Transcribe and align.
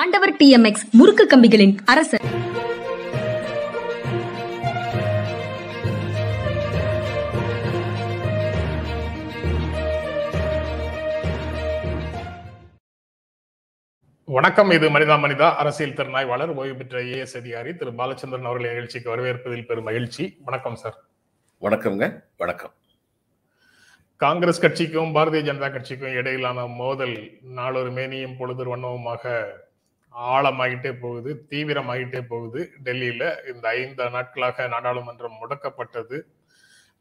ஆண்டவர் 0.00 0.32
டிஎம்எக்ஸ் 0.38 0.84
முறுக்கு 0.98 1.24
கம்பிகளின் 1.32 1.74
அரசர். 1.84 2.22
வணக்கம் 14.28 14.70
இது 14.70 14.88
மனிதா 14.88 15.16
மனிதா 15.24 15.54
அரசியல் 15.54 15.96
திறனாய்வாளர் 15.98 16.54
ஓய்வு 16.54 16.76
பெற்ற 16.76 17.02
ஏஎஸ் 17.02 17.36
அதிகாரி 17.36 17.74
திரு. 17.74 17.90
பாலச்சந்திரன் 17.90 18.48
அவர்களை 18.50 18.70
நிகழ்ச்சிக்கு 18.70 19.12
வரவேற்பதில் 19.14 19.66
பெரும் 19.66 19.88
மகிழ்ச்சி. 19.90 20.24
வணக்கம் 20.44 20.74
சார். 20.74 20.96
வணக்கம்ங்க 21.62 22.08
வணக்கம். 22.36 22.74
காங்கிரஸ் 24.16 24.64
கட்சிக்கும் 24.64 25.14
பாரதிய 25.14 25.42
ஜனதா 25.50 25.70
கட்சிக்கும் 25.76 26.16
இடையிலான 26.20 26.66
மோதல் 26.66 27.38
நாளொரு 27.42 27.92
மேனியும் 27.92 28.36
பொழுது 28.38 28.68
வண்ணவுமாக 28.72 29.22
ஆழமாகிட்டே 30.14 30.92
போகுது 31.02 31.30
தீவிரமாகிட்டே 31.50 32.20
போகுது. 32.32 32.60
டெல்லியில 32.84 33.24
இந்த 33.52 33.64
ஐந்து 33.68 34.10
நாட்களாக 34.16 34.66
நாடாளுமன்றம் 34.74 35.38
முடக்கப்பட்டது. 35.42 36.18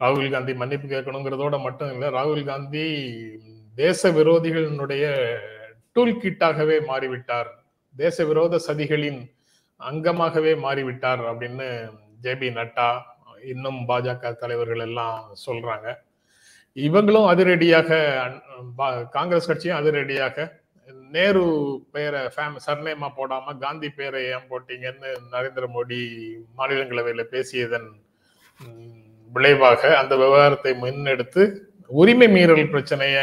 ராகுல் 0.01 0.33
காந்தி 0.35 0.53
மன்னிப்பு 0.61 0.87
கேட்கணுங்கிறதோட 0.93 1.57
மட்டும் 1.65 1.91
இல்லை 1.93 2.07
ராகுல் 2.17 2.45
காந்தி 2.51 2.85
தேச 3.75 4.11
விரோதிகளினுடைய 4.11 5.05
டூல் 5.95 6.19
கிட்டாகவே 6.23 6.77
மாறிவிட்டார். 6.89 7.49
தேச 7.95 8.25
விரோத 8.29 8.59
சதிகளின் 8.67 9.21
அங்கமாகவே 9.79 10.53
மாறிவிட்டார் 10.65 11.21
அப்படின்னு 11.31 11.67
ஜேபி 12.23 12.49
நட்டா 12.57 12.89
இன்னும் 13.51 13.79
பாஜக 13.89 14.31
தலைவர்கள் 14.41 14.83
எல்லாம் 14.87 15.17
சொல்றாங்க. 15.45 15.87
இவங்களும் 16.75 17.29
அதிரடியாக 17.31 17.89
காங்கிரஸ் 19.17 19.49
கட்சியும் 19.49 19.79
அதிரடியாக 19.79 20.45
நேரு 21.13 21.43
பெயரை 21.93 22.21
ஃபேம் 22.35 22.55
சர்நேமா 22.65 23.09
போடாம 23.17 23.55
காந்தி 23.63 23.89
பெயரை 23.97 24.21
ஏன் 24.35 24.47
போட்டீங்கன்னு 24.51 25.09
நரேந்திர 25.33 25.65
மோடி 25.75 25.99
மாநிலங்களவையில் 26.59 27.31
பேசியதன் 27.33 27.89
விளைவாக 29.31 29.81
அந்த 30.01 30.13
விவகாரத்தை 30.21 30.71
முன்னெடுத்து 30.83 31.43
உரிமை 32.01 32.27
மீறல் 32.35 32.71
பிரச்சனைய 32.73 33.17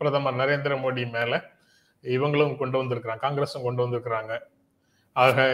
பிரதமர் 0.00 0.40
நரேந்திர 0.40 0.74
மோடி 0.84 1.04
மேல 1.16 1.34
இவங்களும் 2.04 2.58
கொண்டு 2.60 2.76
வந்திருக்கிறாங்க 2.80 3.24
காங்கிரஸும் 3.24 3.66
கொண்டு 3.66 3.82
வந்திருக்கிறாங்க. 3.84 4.34
ஆக 5.16 5.46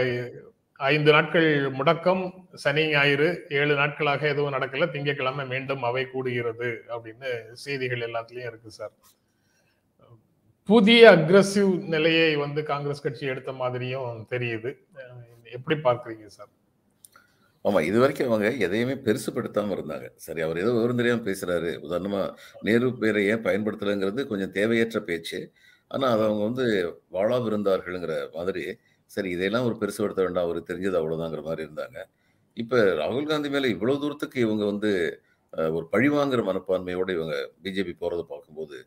ஐந்து 0.81 1.11
நாட்கள் 1.17 1.49
முடக்கம் 1.79 2.23
சனி 2.63 2.83
ஞாயிறு 2.93 3.29
ஏழு 3.59 3.75
நாட்களாக 3.81 4.23
எதுவும் 4.33 4.55
நடக்கல 4.57 4.89
திங்கட்கிழமை 4.95 5.45
மீண்டும் 5.53 5.85
அவை 5.89 6.05
கூடுகிறது 6.15 6.71
அப்படின்னு 6.95 7.31
செய்திகள் 7.65 8.07
எல்லாத்துலயும் 8.09 8.51
இருக்கு 8.51 8.71
சார். 8.79 8.95
புதிய 10.69 11.01
அக்ரஸிவ் 11.17 11.73
நிலையை 11.95 12.31
வந்து 12.45 12.61
காங்கிரஸ் 12.71 13.03
கட்சி 13.05 13.25
எடுத்த 13.33 13.51
மாதிரியும் 13.61 14.17
தெரியுது. 14.33 14.71
எப்படி 15.57 15.77
பார்க்குறீங்க 15.85 16.27
சார்? 16.37 16.51
ஆமா 17.65 17.81
இது 17.89 17.99
வரைக்கும் 18.03 18.29
அவங்க 18.31 18.49
எதையுமே 18.67 18.95
பெருசுப்படுத்தாம 19.07 19.73
இருந்தாங்க. 19.77 20.07
சரி 20.25 20.41
அவர் 20.47 20.61
ஏதோ 20.65 20.73
விவரம் 20.77 21.01
தெரியாம 21.01 21.25
பேசுறாரு. 21.29 21.71
உதாரணமா 21.87 22.23
நேரு 22.69 22.89
பேரை 23.03 23.23
ஏன் 23.33 23.45
பயன்படுத்தலைங்கிறது 23.47 24.25
கொஞ்சம் 24.33 24.53
தேவையற்ற 24.59 25.01
பேச்சு. 25.11 25.41
ஆனா 25.91 26.07
அதை 26.15 26.23
அவங்க 26.29 26.43
வந்து 26.51 26.67
வாழா 27.17 27.39
விருந்தார்கள்ங்கிற 27.47 28.15
மாதிரி 28.37 28.65
சரி 29.11 29.29
இதையெல்லாம் 29.37 29.67
ஒரு 29.69 29.77
பெருசுப்படுத்த 29.81 30.21
வேண்டாம் 30.27 30.47
அவர் 30.49 30.61
தெரிஞ்சது 30.71 31.01
அவ்வளவுதாங்கிற 31.01 31.43
மாதிரி 31.49 31.63
இருந்தாங்க. 31.69 31.99
இப்ப 32.57 32.83
ராகுல் 33.01 33.31
காந்தி 33.31 33.49
மேல 33.55 33.69
இவ்வளவு 33.77 34.01
தூரத்துக்கு 34.05 34.39
இவங்க 34.47 34.65
வந்து 34.65 34.91
ஒரு 35.77 35.87
பழிவாங்கிற 35.93 36.41
மனப்பான்மையோட 36.51 37.11
இவங்க 37.19 37.37
பிஜேபி 37.65 37.93
போறதை 38.01 38.25
பார்க்கும்போது 38.33 38.79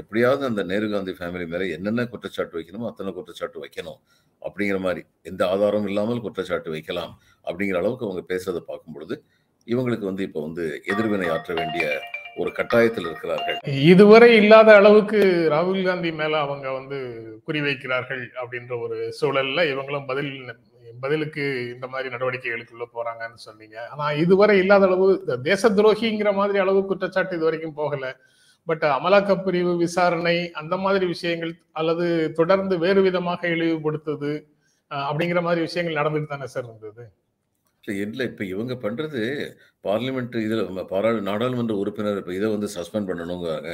எப்படியாவது 0.00 0.42
அந்த 0.50 0.62
நேரு 0.70 0.86
காந்தி 0.92 1.12
ஃபேமிலி 1.18 1.46
மேலே 1.52 1.66
என்னென்ன 1.76 2.06
குற்றச்சாட்டு 2.12 2.58
வைக்கணுமோ 2.58 2.88
அத்தனை 2.90 3.12
குற்றச்சாட்டு 3.18 3.58
வைக்கணும். 3.64 4.00
அப்படிங்கிற 4.42 4.78
மாதிரி 4.86 5.02
எந்த 5.30 5.42
ஆதாரம் 5.52 5.86
இல்லாமல் 5.90 6.24
குற்றச்சாட்டு 6.24 6.70
வைக்கலாம் 6.74 7.12
அப்படிங்கிற 7.48 7.78
அளவுக்கு 7.82 8.08
அவங்க 8.08 8.24
பேசுறதை 8.32 8.62
பார்க்கும் 8.70 8.96
பொழுது 8.96 9.16
இவங்களுக்கு 9.66 10.06
வந்து 10.10 10.26
இப்போ 10.28 10.40
வந்து 10.46 10.64
எதிர்வினை 10.92 11.28
ஆற்ற 11.34 11.52
வேண்டிய 11.60 11.84
ஒரு 12.42 12.50
கட்டாயத்தில் 12.58 13.06
இருக்கிறார்கள். 13.08 13.58
இதுவரை 13.92 14.28
இல்லாத 14.40 14.68
அளவுக்கு 14.80 15.18
ராகுல் 15.54 15.86
காந்தி 15.88 16.10
மேல 16.20 16.34
அவங்க 16.46 16.66
வந்து 16.78 16.98
குறிவைக்கிறார்கள் 17.46 18.24
அப்படின்ற 18.42 18.72
ஒரு 18.84 18.98
சூழல்ல 19.20 19.64
இவங்களும் 19.72 20.08
பதில் 20.10 20.32
பதிலுக்கு 21.04 21.44
இந்த 21.74 21.86
மாதிரி 21.92 22.08
நடவடிக்கைகளுக்குள்ள 22.14 22.84
போறாங்கன்னு 22.96 23.40
சொன்னீங்க. 23.46 23.76
ஆனா 23.92 24.06
இதுவரை 24.24 24.56
இல்லாத 24.62 24.86
அளவு 24.88 25.06
தேச 25.50 25.70
துரோகிங்கிற 25.78 26.30
மாதிரி 26.40 26.58
அளவு 26.64 26.80
குற்றச்சாட்டு 26.90 27.36
இது 27.38 27.48
வரைக்கும் 27.48 27.78
போகல. 27.80 28.06
பட் 28.68 28.84
அமலாக்க 28.96 29.32
பிரிவு 29.46 29.72
விசாரணை 29.84 30.36
அந்த 30.60 30.74
மாதிரி 30.84 31.04
விஷயங்கள் 31.14 31.52
அல்லது 31.80 32.06
தொடர்ந்து 32.38 32.74
வேறு 32.84 33.00
விதமாக 33.08 33.48
இழிவுபடுத்துது 33.54 34.32
அப்படிங்கிற 34.90 35.40
மாதிரி 35.46 35.60
விஷயங்கள் 35.66 35.98
நடந்துட்டு 36.00 36.32
தானே 36.32 36.46
சார் 36.54 36.68
இருந்தது? 36.68 37.04
இல்லை 38.04 38.24
இப்போ 38.30 38.44
இவங்க 38.52 38.74
பண்ணுறது 38.82 39.22
பார்லிமெண்ட் 39.86 40.36
இதில் 40.46 40.62
பாரா 40.92 41.10
நாடாளுமன்ற 41.28 41.74
உறுப்பினர் 41.82 42.20
இப்போ 42.20 42.34
இதை 42.38 42.48
வந்து 42.54 42.68
சஸ்பெண்ட் 42.76 43.08
பண்ணணுங்கிறாங்க. 43.10 43.70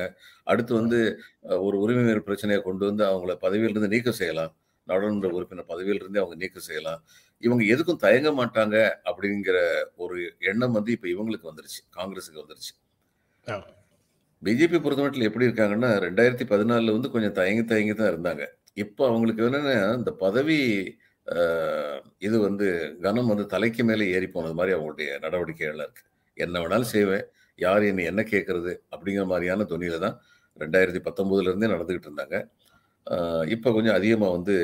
அடுத்து 0.50 0.72
வந்து 0.80 0.98
ஒரு 1.66 1.76
உரிமை 1.84 2.04
மீறல் 2.06 2.26
பிரச்சனையை 2.28 2.60
கொண்டு 2.68 2.84
வந்து 2.90 3.04
அவங்கள 3.10 3.34
பதவியிலிருந்து 3.44 3.92
நீக்கம் 3.94 4.18
செய்யலாம். 4.20 4.52
நாடாளுமன்ற 4.88 5.30
உறுப்பினர் 5.38 5.70
பதவியிலிருந்தே 5.72 6.22
அவங்க 6.22 6.38
நீக்கம் 6.44 6.68
செய்யலாம். 6.68 7.00
இவங்க 7.42 7.62
எதுக்கும் 7.74 8.02
தயங்க 8.06 8.30
மாட்டாங்க 8.40 8.76
அப்படிங்கிற 9.10 9.58
ஒரு 10.04 10.18
எண்ணம் 10.52 10.76
வந்து 10.78 10.92
இப்போ 10.96 11.08
இவங்களுக்கு 11.14 11.50
வந்துருச்சு 11.50 11.82
காங்கிரஸுக்கு 11.98 12.42
வந்துருச்சு. 12.44 12.72
பிஜேபி 14.42 14.78
பொறுத்தமட்டில் 14.84 15.28
எப்படி 15.28 15.46
இருக்காங்கன்னா 15.48 15.90
ரெண்டாயிரத்தி 16.06 16.44
பதினாலில் 16.52 16.94
வந்து 16.96 17.08
கொஞ்சம் 17.14 17.34
தயங்கி 17.38 17.64
தயங்கி 17.72 17.94
தான் 18.00 18.10
இருந்தாங்க. 18.12 18.44
இப்போ 18.82 19.02
அவங்களுக்கு 19.10 19.42
என்னென்னா 19.48 19.76
இந்த 20.00 20.10
பதவி 20.24 20.58
இது 22.26 22.36
வந்து 22.48 22.66
கனம் 23.06 23.30
வந்து 23.32 23.46
தலைக்கு 23.54 23.82
மேலே 23.88 24.04
ஏறி 24.16 24.28
போனது 24.36 24.54
மாதிரி 24.60 24.74
அவங்களுடைய 24.76 25.08
நடவடிக்கைகள் 25.24 25.82
இருக்குது 25.84 26.06
என்ன 26.36 26.60
வேணாலும் 26.62 26.92
செய்வேன். 26.94 27.24
யார் 27.58 27.84
என்னை 27.90 28.04
என்ன 28.12 28.22
கேட்கறது 28.32 28.72
அப்படிங்கிற 28.94 29.24
மாதிரியான 29.32 29.66
துணியில 29.72 29.98
தான் 30.06 30.16
ரெண்டாயிரத்தி 30.56 31.00
பத்தொம்போதுலேருந்தே 31.08 31.70
நடந்துக்கிட்டு 31.74 32.08
இருந்தாங்க. 32.10 32.36
இப்போ 33.54 33.68
கொஞ்சம் 33.76 33.96
அதிகமாக 33.98 34.32
வந்து 34.36 34.54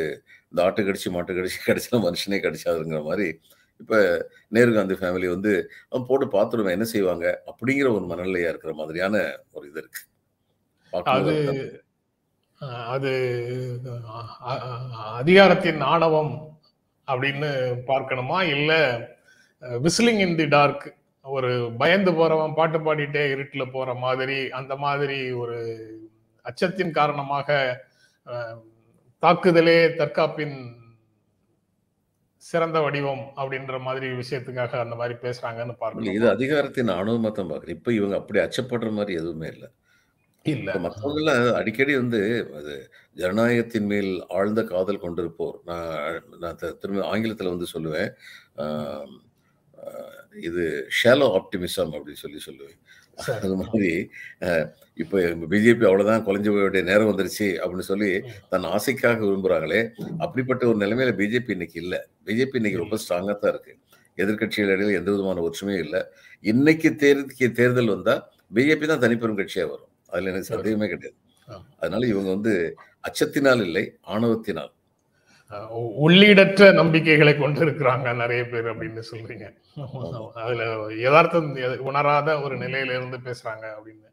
இந்த 0.52 0.60
ஆட்டு 0.66 0.82
கடிச்சு 0.88 1.10
மாட்டு 1.16 1.36
கடிச்சு 1.38 1.58
கடிச்சா 1.68 1.98
மனுஷனே 2.06 2.38
கடிச்சாதுங்கிற 2.46 3.00
மாதிரி 3.10 3.28
இப்போ 3.84 3.99
நேரு 4.56 4.71
காந்தி 4.75 4.95
ஃபேமிலி 4.99 5.28
வந்து 5.33 5.53
அவன் 5.89 6.06
போட்டு 6.09 6.27
பார்த்துடுவேன் 6.34 6.77
என்ன 6.77 6.87
செய்வாங்க? 6.93 7.27
அப்படிங்கிற 7.50 7.89
ஒரு 7.97 8.05
மனநிலையா 8.11 8.50
இருக்கிற 8.53 8.72
மாதிரியான 8.81 9.17
ஒரு 9.56 9.65
இது 9.71 9.81
இருக்கு. 9.83 10.03
அது 10.93 11.34
அது 12.95 13.11
அதிகாரத்தின் 15.15 15.81
ஆணவம் 15.93 16.34
அப்படின்னு 17.09 17.50
பார்க்கணுமா? 17.91 18.39
இல்ல 18.56 18.72
விசிலிங் 19.87 20.22
இன் 20.27 20.39
தி 20.41 20.47
டார்க் 20.55 20.87
ஒரு 21.25 21.51
பயந்து 21.81 22.12
போறவன் 22.19 22.56
பாட்டு 22.59 22.78
பாடிட்டே 22.87 23.25
இருட்டுல 23.34 23.65
போற 23.75 23.91
மாதிரி 24.05 24.39
அந்த 24.59 24.72
மாதிரி 24.84 25.19
ஒரு 25.43 25.59
அச்சத்தின் 26.45 26.97
காரணமாக 26.99 27.49
தாக்குதலே 29.22 29.78
தற்காப்பின் 30.01 30.56
சிறந்த 32.44 32.78
வடிவம் 32.81 33.25
அப்படின்ற 33.37 33.77
மாதிரி 33.81 34.06
விஷயத்துக்காக 34.21 34.81
அந்த 34.84 34.94
மாதிரி 35.00 35.15
பேசுறாங்கன்னு 35.22 35.75
பார்க்கணும். 35.82 36.16
இது 36.19 36.27
அதிகாரத்தின் 36.31 36.94
ஆணவமா 36.99 37.31
தான் 37.32 37.50
பாக்குறேன் 37.53 37.77
இப்ப 37.78 37.93
இவங்க 37.93 38.16
அப்படி 38.21 38.41
அச்சப்படுற 38.41 38.91
மாதிரி 38.93 39.15
எதுவுமே 39.21 39.49
இல்லை. 39.55 39.69
இல்ல. 40.47 40.71
மற்றவங்கள 40.84 41.31
அடிக்கடி 41.60 41.93
வந்து 41.97 42.21
அது 42.59 42.72
ஜனநாயகத்தின் 43.16 43.88
மேல் 43.93 44.10
ஆழ்ந்த 44.38 44.62
காதல் 44.65 45.04
கொண்டிருப்போர். 45.04 45.56
நான் 45.65 45.88
நான் 46.41 46.60
திரும்ப 46.83 47.06
ஆங்கிலத்தில் 47.12 47.54
வந்து 47.54 47.69
சொல்லுவேன். 47.75 48.10
இது 50.49 50.65
ஷேலோ 51.00 51.28
ஆப்டிமிசம் 51.38 51.93
அப்படின்னு 51.97 52.22
சொல்லி 52.25 52.41
சொல்லுவேன். 52.49 52.78
அது 53.44 53.54
மாதிரி 53.60 53.91
இப்போ 55.02 55.19
பிஜேபி 55.52 55.84
அவ்வளவுதான் 55.88 56.25
குறைஞ்சு 56.26 56.50
போய 56.54 56.82
நேரம் 56.91 57.10
வந்துருச்சு 57.10 57.47
அப்படின்னு 57.62 57.86
சொல்லி 57.91 58.10
தன் 58.52 58.66
ஆசைக்காக 58.76 59.20
விரும்புறாங்களே 59.28 59.80
அப்படிப்பட்ட 60.25 60.62
ஒரு 60.70 60.78
நிலைமையில 60.84 61.15
பிஜேபி 61.21 61.54
இன்னைக்கு 61.56 61.78
இல்லை. 61.84 62.00
பிஜேபி 62.28 62.59
இன்னைக்கு 62.60 62.83
ரொம்ப 62.84 62.98
ஸ்ட்ராங்கா 63.03 63.34
தான் 63.42 63.53
இருக்கு. 63.54 63.72
எதிர்கட்சிகள் 64.18 64.72
இடையில 64.74 64.98
எந்த 65.00 65.10
விதமான 65.15 65.42
ஒற்றுமையும் 65.48 65.84
இல்லை. 65.86 66.00
இன்னைக்கு 66.53 66.91
தேர்தல் 67.03 67.54
தேர்தல் 67.60 67.92
வந்தா 67.94 68.15
பிஜேபி 68.56 68.86
தான் 68.92 69.04
தனிப்பெரும் 69.04 69.41
கட்சியா 69.41 69.66
வரும். 69.72 69.91
அதுல 70.12 70.30
எனக்கு 70.33 70.50
சந்தேகமே 70.53 70.89
கிடையாது. 70.92 71.16
அதனால 71.80 72.03
இவங்க 72.12 72.28
வந்து 72.36 72.53
அச்சத்தினால் 73.09 73.62
இல்லை 73.68 73.84
ஆணவத்தினால். 74.15 74.72
உள்ளீடற்ற 76.00 76.72
நம்பிக்கைகளை 76.72 77.38
கொண்டு 77.38 77.66
இருக்கிறாங்க 77.66 78.14
நிறைய 78.14 78.44
பேர் 78.44 78.64
அப்படின்னு 78.64 79.02
சொல்றீங்க. 79.10 79.54
அதுல 80.34 80.86
யதார்த்தம் 80.94 81.56
உணராத 81.78 82.41
ஒரு 82.41 82.58
நிலையில 82.58 82.84
இருந்து 82.84 83.18
பேசுறாங்க 83.24 83.64
அப்படின்னு. 83.64 84.12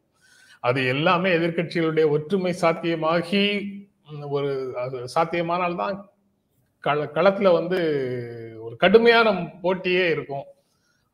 அது 0.60 0.86
எல்லாமே 0.86 1.36
எதிர்கட்சிகளுடைய 1.36 2.08
ஒற்றுமை 2.08 2.54
சாத்தியமாகி 2.60 3.70
ஒரு 4.28 4.72
அது 4.76 5.04
சாத்தியமானால்தான் 5.14 6.04
கள 6.80 7.04
களத்துல 7.04 7.52
வந்து 7.52 7.78
ஒரு 8.60 8.76
கடுமையான 8.76 9.30
போட்டியே 9.62 10.10
இருக்கும். 10.10 10.44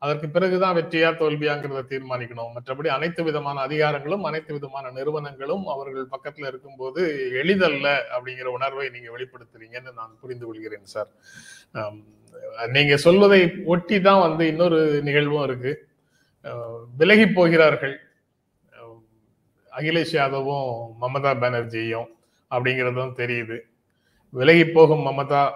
அதற்கு 0.01 0.27
பிறகுதான் 0.35 0.75
வெற்றியா 0.77 1.09
தோல்வியாங்கிறத 1.21 1.81
தீர்மானிக்கணும். 1.91 2.51
மற்றபடி 2.55 2.89
அனைத்து 2.97 3.21
விதமான 3.27 3.57
அதிகாரங்களும் 3.67 4.25
அனைத்து 4.29 4.51
விதமான 4.57 4.91
நிறுவனங்களும் 4.97 5.65
அவர்கள் 5.73 6.05
பக்கத்துல 6.13 6.49
இருக்கும்போது 6.51 7.01
எளிதல்ல 7.41 7.87
அப்படிங்கிற 8.15 8.47
உணர்வை 8.57 8.85
நீங்க 8.95 9.09
வெளிப்படுத்துறீங்கன்னு 9.15 9.91
நான் 9.99 10.13
புரிந்து 10.21 10.45
கொள்கிறேன் 10.45 10.87
சார் 10.93 11.09
நீங்க 12.75 12.93
சொல்வதை 13.05 13.41
ஒட்டி 13.73 13.97
தான் 14.07 14.23
வந்து 14.27 14.43
இன்னொரு 14.51 14.79
நிகழ்வும் 15.07 15.45
இருக்கு. 15.47 15.73
விலகி 17.01 17.27
போகிறார்கள். 17.39 17.95
அகிலேஷ் 19.71 20.15
யாதவும் 20.19 20.69
மமதா 21.01 21.31
பானர்ஜியும் 21.41 22.09
அப்படிங்கிறதும் 22.51 23.17
தெரியுது. 23.21 23.57
விலகி 24.29 24.65
போகும் 24.65 25.05
மமதா 25.05 25.51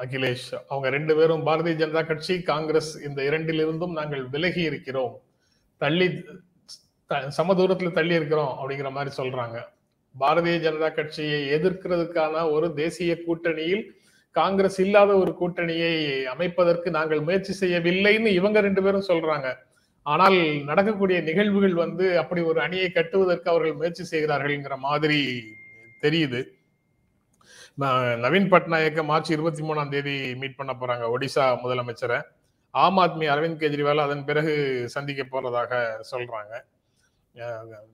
அகிலேஷ். 0.00 0.54
அவங்க 0.68 0.88
ரெண்டு 0.88 1.16
பேரும் 1.16 1.46
பாரதிய 1.46 1.78
ஜனதா 1.78 2.06
கட்சி 2.06 2.42
காங்கிரஸ் 2.42 3.04
இந்த 3.04 3.22
இரண்டிலிருந்தும் 3.22 3.92
நாங்கள் 3.92 4.28
விலகி 4.28 4.60
இருக்கிறோம். 4.60 5.20
தள்ளி 5.76 6.24
த- 7.06 7.30
சம 7.30 7.54
தூரத்துல 7.54 7.90
தள்ளி 7.90 8.14
இருக்கிறோம் 8.14 8.58
அப்படிங்கிற 8.58 8.90
மாதிரி 8.90 9.14
சொல்றாங்க. 9.16 9.64
பாரதிய 10.20 10.58
ஜனதா 10.58 10.94
கட்சியை 10.94 11.48
எதிர்க்கிறதுக்கான 11.48 12.50
ஒரு 12.50 12.74
தேசிய 12.74 13.18
கூட்டணியில் 13.26 13.84
காங்கிரஸ் 14.30 14.80
இல்லாத 14.80 15.16
ஒரு 15.16 15.36
கூட்டணியை 15.40 16.22
அமைப்பதற்கு 16.22 16.90
நாங்கள் 16.90 17.20
முயற்சி 17.20 17.66
செய்யவில்லைன்னு 17.66 18.26
இவங்க 18.26 18.60
ரெண்டு 18.60 18.82
பேரும் 18.82 19.04
சொல்றாங்க. 19.08 19.54
ஆனால் 20.02 20.64
நடக்கக்கூடிய 20.64 21.20
நிகழ்வுகள் 21.20 21.74
வந்து 21.74 22.18
அப்படி 22.18 22.40
ஒரு 22.40 22.60
அணியை 22.60 22.90
கட்டுவதற்கு 22.90 23.50
அவர்கள் 23.50 23.72
முயற்சி 23.72 24.18
செய்கிறார்கள்ங்கிற 24.18 24.76
மாதிரி 24.76 25.44
தெரியுது. 26.02 26.44
நவீன் 27.78 28.48
பட்நாயக்க 28.52 29.04
மார்ச் 29.04 29.30
இருபத்தி 29.30 29.62
மூணாம் 29.62 29.88
தேதி 29.88 30.34
மீட் 30.34 30.56
பண்ண 30.56 30.72
போறாங்க 30.80 31.04
ஒடிசா 31.14 31.44
முதலமைச்சரை. 31.62 32.20
ஆம் 32.70 32.98
ஆத்மி 32.98 33.26
அரவிந்த் 33.34 33.62
கெஜ்ரிவால் 33.62 34.04
அதன் 34.04 34.24
பிறகு 34.24 34.54
சந்திக்க 34.88 35.22
போறதாக 35.24 35.72
சொல்றாங்க. 36.10 36.52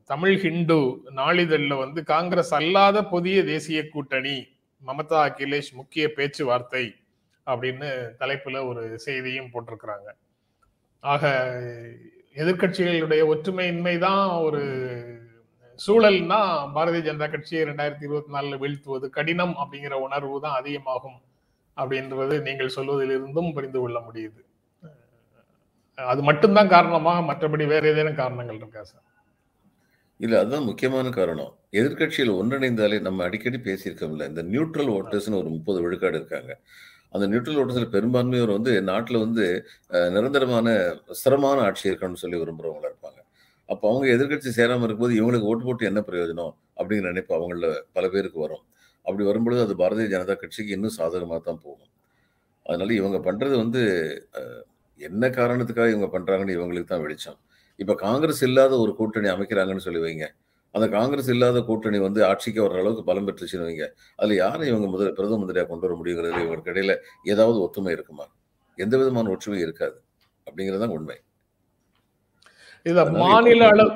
தமிழ் 0.04 0.38
ஹிந்து 0.38 0.78
நாளிதழில் 1.16 1.76
வந்து 1.76 2.04
காங்கிரஸ் 2.04 2.54
அல்லாத 2.54 3.04
புதிய 3.04 3.44
தேசிய 3.44 3.88
கூட்டணி 3.88 4.36
மமதா 4.86 5.18
அகிலேஷ் 5.28 5.70
முக்கிய 5.72 6.12
பேச்சுவார்த்தை 6.12 6.94
அப்படின்னு 7.46 7.88
தலைப்புல 8.18 8.66
ஒரு 8.66 8.98
செய்தியும் 8.98 9.50
போட்டிருக்கிறாங்க. 9.52 10.08
ஆக 11.00 11.32
எதிர்க்கட்சிகளுடைய 12.34 13.22
ஒற்றுமையின்மை 13.32 13.98
தான் 13.98 14.28
ஒரு 14.30 14.62
சூழல்னா 15.84 16.38
பாரதிய 16.74 17.02
ஜனதா 17.06 17.26
கட்சியை 17.32 17.62
ரெண்டாயிரத்தி 17.68 18.04
இருபத்தி 18.06 18.30
நாலுல 18.36 18.56
வீழ்த்துவது 18.62 19.06
கடினம் 19.16 19.54
அப்படிங்கிற 19.62 19.94
உணர்வு 20.06 20.36
தான் 20.44 20.56
அதிகமாகும் 20.60 21.18
அப்படின்றது 21.76 22.36
நீங்கள் 22.46 22.74
சொல்வதிலிருந்தும் 22.76 23.52
புரிந்து 23.56 23.78
கொள்ள 23.82 23.98
முடியுது. 24.06 24.40
அது 25.98 26.22
மட்டும்தான் 26.28 26.72
காரணமா 26.74 27.12
மற்றபடி 27.28 27.64
வேற 27.74 27.84
ஏதேனும் 27.92 28.18
காரணங்கள் 28.22 28.58
இருக்கா 28.62 28.82
சார்? 28.90 29.04
இல்ல 30.20 30.34
அதுதான் 30.40 30.68
முக்கியமான 30.70 31.10
காரணம். 31.18 31.52
எதிர்க்கட்சியில் 31.80 32.36
ஒன்றிணைந்தாலே 32.40 32.98
நம்ம 33.06 33.24
அடிக்கடி 33.28 33.58
பேசியிருக்கோம்ல 33.68 34.28
இந்த 34.32 34.42
நியூட்ரல் 34.52 34.92
ஓட்டர்ஸ்னு 34.96 35.40
ஒரு 35.42 35.50
முப்பது 35.56 35.78
விழுக்காடு 35.84 36.18
இருக்காங்க. 36.20 36.52
அந்த 37.14 37.24
நியூட்ரல் 37.32 37.60
ஓட்டர்ஸ்ல 37.60 37.88
பெரும்பான்மையோர் 37.96 38.56
வந்து 38.56 38.72
நாட்டில் 38.90 39.22
வந்து 39.24 39.44
நிரந்தரமான 40.16 40.68
சிரமமான 41.22 41.62
ஆட்சி 41.68 41.90
இருக்கணும்னு 41.90 42.22
சொல்லி 42.24 42.40
விரும்புறவங்களா 42.42 42.90
இருப்பாங்க. 42.92 43.20
அப்போ 43.72 43.84
அவங்க 43.92 44.06
எதிர்க்கட்சி 44.16 44.50
சேராமல் 44.58 44.86
இருக்கும்போது 44.86 45.16
இவங்களுக்கு 45.20 45.48
ஓட்டு 45.50 45.64
போட்டு 45.68 45.84
என்ன 45.90 46.00
பிரயோஜனம் 46.08 46.54
அப்படிங்கிற 46.78 47.08
நினைப்பு 47.12 47.32
அவங்கள 47.38 47.70
பல 47.96 48.04
பேருக்கு 48.14 48.38
வரும். 48.44 48.64
அப்படி 49.06 49.24
வரும்பொழுது 49.30 49.60
அது 49.66 49.74
பாரதிய 49.82 50.08
ஜனதா 50.14 50.34
கட்சிக்கு 50.42 50.72
இன்னும் 50.76 50.96
சாதகமாக 50.98 51.40
தான் 51.48 51.60
போகும். 51.66 51.90
அதனால 52.66 52.92
இவங்க 53.00 53.18
பண்ணுறது 53.28 53.54
வந்து 53.64 53.82
என்ன 55.00 55.24
காரணத்துக்காக 55.38 55.90
இவங்க 55.94 56.08
பண்ணுறாங்கன்னு 56.14 56.56
இவங்களுக்கு 56.58 56.90
தான் 56.92 57.04
வெளிச்சம். 57.04 57.38
இப்போ 57.82 57.94
காங்கிரஸ் 58.06 58.42
இல்லாத 58.48 58.74
ஒரு 58.84 58.92
கூட்டணி 59.00 59.28
அமைக்கிறாங்கன்னு 59.34 59.84
சொல்லி 59.86 60.00
வைங்க. 60.04 60.26
அந்த 60.76 60.86
காங்கிரஸ் 60.96 61.30
இல்லாத 61.34 61.58
கூட்டணி 61.68 61.98
வந்து 62.06 62.20
ஆட்சிக்கு 62.30 62.60
வர 62.64 62.80
அளவுக்கு 62.82 63.04
பலம் 63.10 63.26
பெற்றுச்சுன்னு 63.28 63.66
வைங்க. 63.68 63.84
அதில் 64.20 64.40
யாரை 64.44 64.64
இவங்க 64.72 64.86
முதல் 64.94 65.14
பிரதம 65.18 65.38
மந்திரியாக 65.42 65.68
கொண்டு 65.70 65.86
வர 65.86 65.94
முடியுங்கிறது 66.00 66.40
இவங்களுக்கு 66.44 66.72
இடையில 66.74 66.94
ஏதாவது 67.32 67.58
ஒத்துமை 67.66 67.92
இருக்குமா? 67.96 68.26
எந்த 68.78 68.94
விதமான 69.02 69.30
ஒற்றுமை 69.34 69.60
இருக்காது. 69.66 69.98
அப்படிங்கிறது 70.46 70.82
தான் 70.84 70.94
உண்மை. 70.98 71.16
இத 72.88 72.96
அதனால 73.02 73.22
மாநில 73.26 73.62
அளவு 73.72 73.94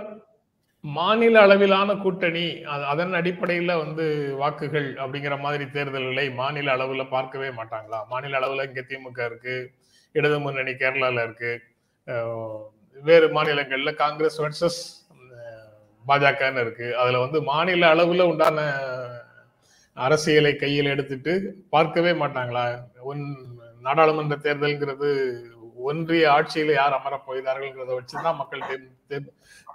மாநில 0.85 1.35
அளவிலான 1.43 1.91
கூட்டணி 1.97 2.45
அது- 2.73 2.87
அதன் 2.93 3.13
அடிப்படையில 3.19 3.73
வந்து 3.83 4.05
வாக்குகள் 4.41 4.89
அப்படிங்கிற 5.03 5.35
மாதிரி 5.41 5.65
தேர்தல்களை 5.71 6.25
மாநில 6.41 6.73
அளவுல 6.77 7.03
பார்க்கவே 7.09 7.51
மாட்டாங்களா? 7.59 7.99
மாநில 8.11 8.39
அளவுல 8.41 8.67
இங்க 8.69 8.83
திமுக 8.89 9.21
இருக்கு 9.25 9.57
இடது 10.15 10.39
முன்னணி 10.41 10.73
கேரளால 10.75 11.23
இருக்கு 11.27 11.53
வேறு 12.97 13.29
மாநிலங்கள்ல 13.35 13.93
காங்கிரஸ் 14.01 14.41
வர்சஸ் 14.43 14.81
பாஜகன்னு 16.05 16.63
இருக்கு. 16.65 16.87
அதுல 17.01 17.19
வந்து 17.21 17.39
மாநில 17.49 17.83
அளவுல 17.95 18.27
உண்டான 18.31 18.61
அரசியலை 19.97 20.53
கையில் 20.57 20.93
எடுத்துட்டு 20.93 21.33
பார்க்கவே 21.71 22.13
மாட்டாங்களா? 22.21 22.67
ஒன் 23.11 23.23
நாடாளுமன்ற 23.83 24.37
தேர்தல்ங்கிறது 24.45 25.09
ஒன்றிய 25.83 26.25
ஆட்சியில 26.33 26.73
யார் 26.73 26.97
அமரப் 26.99 27.27
போகிறார்கள்ங்கிறத 27.27 27.93
வச்சுதான் 27.99 28.37
மக்கள் 28.37 28.63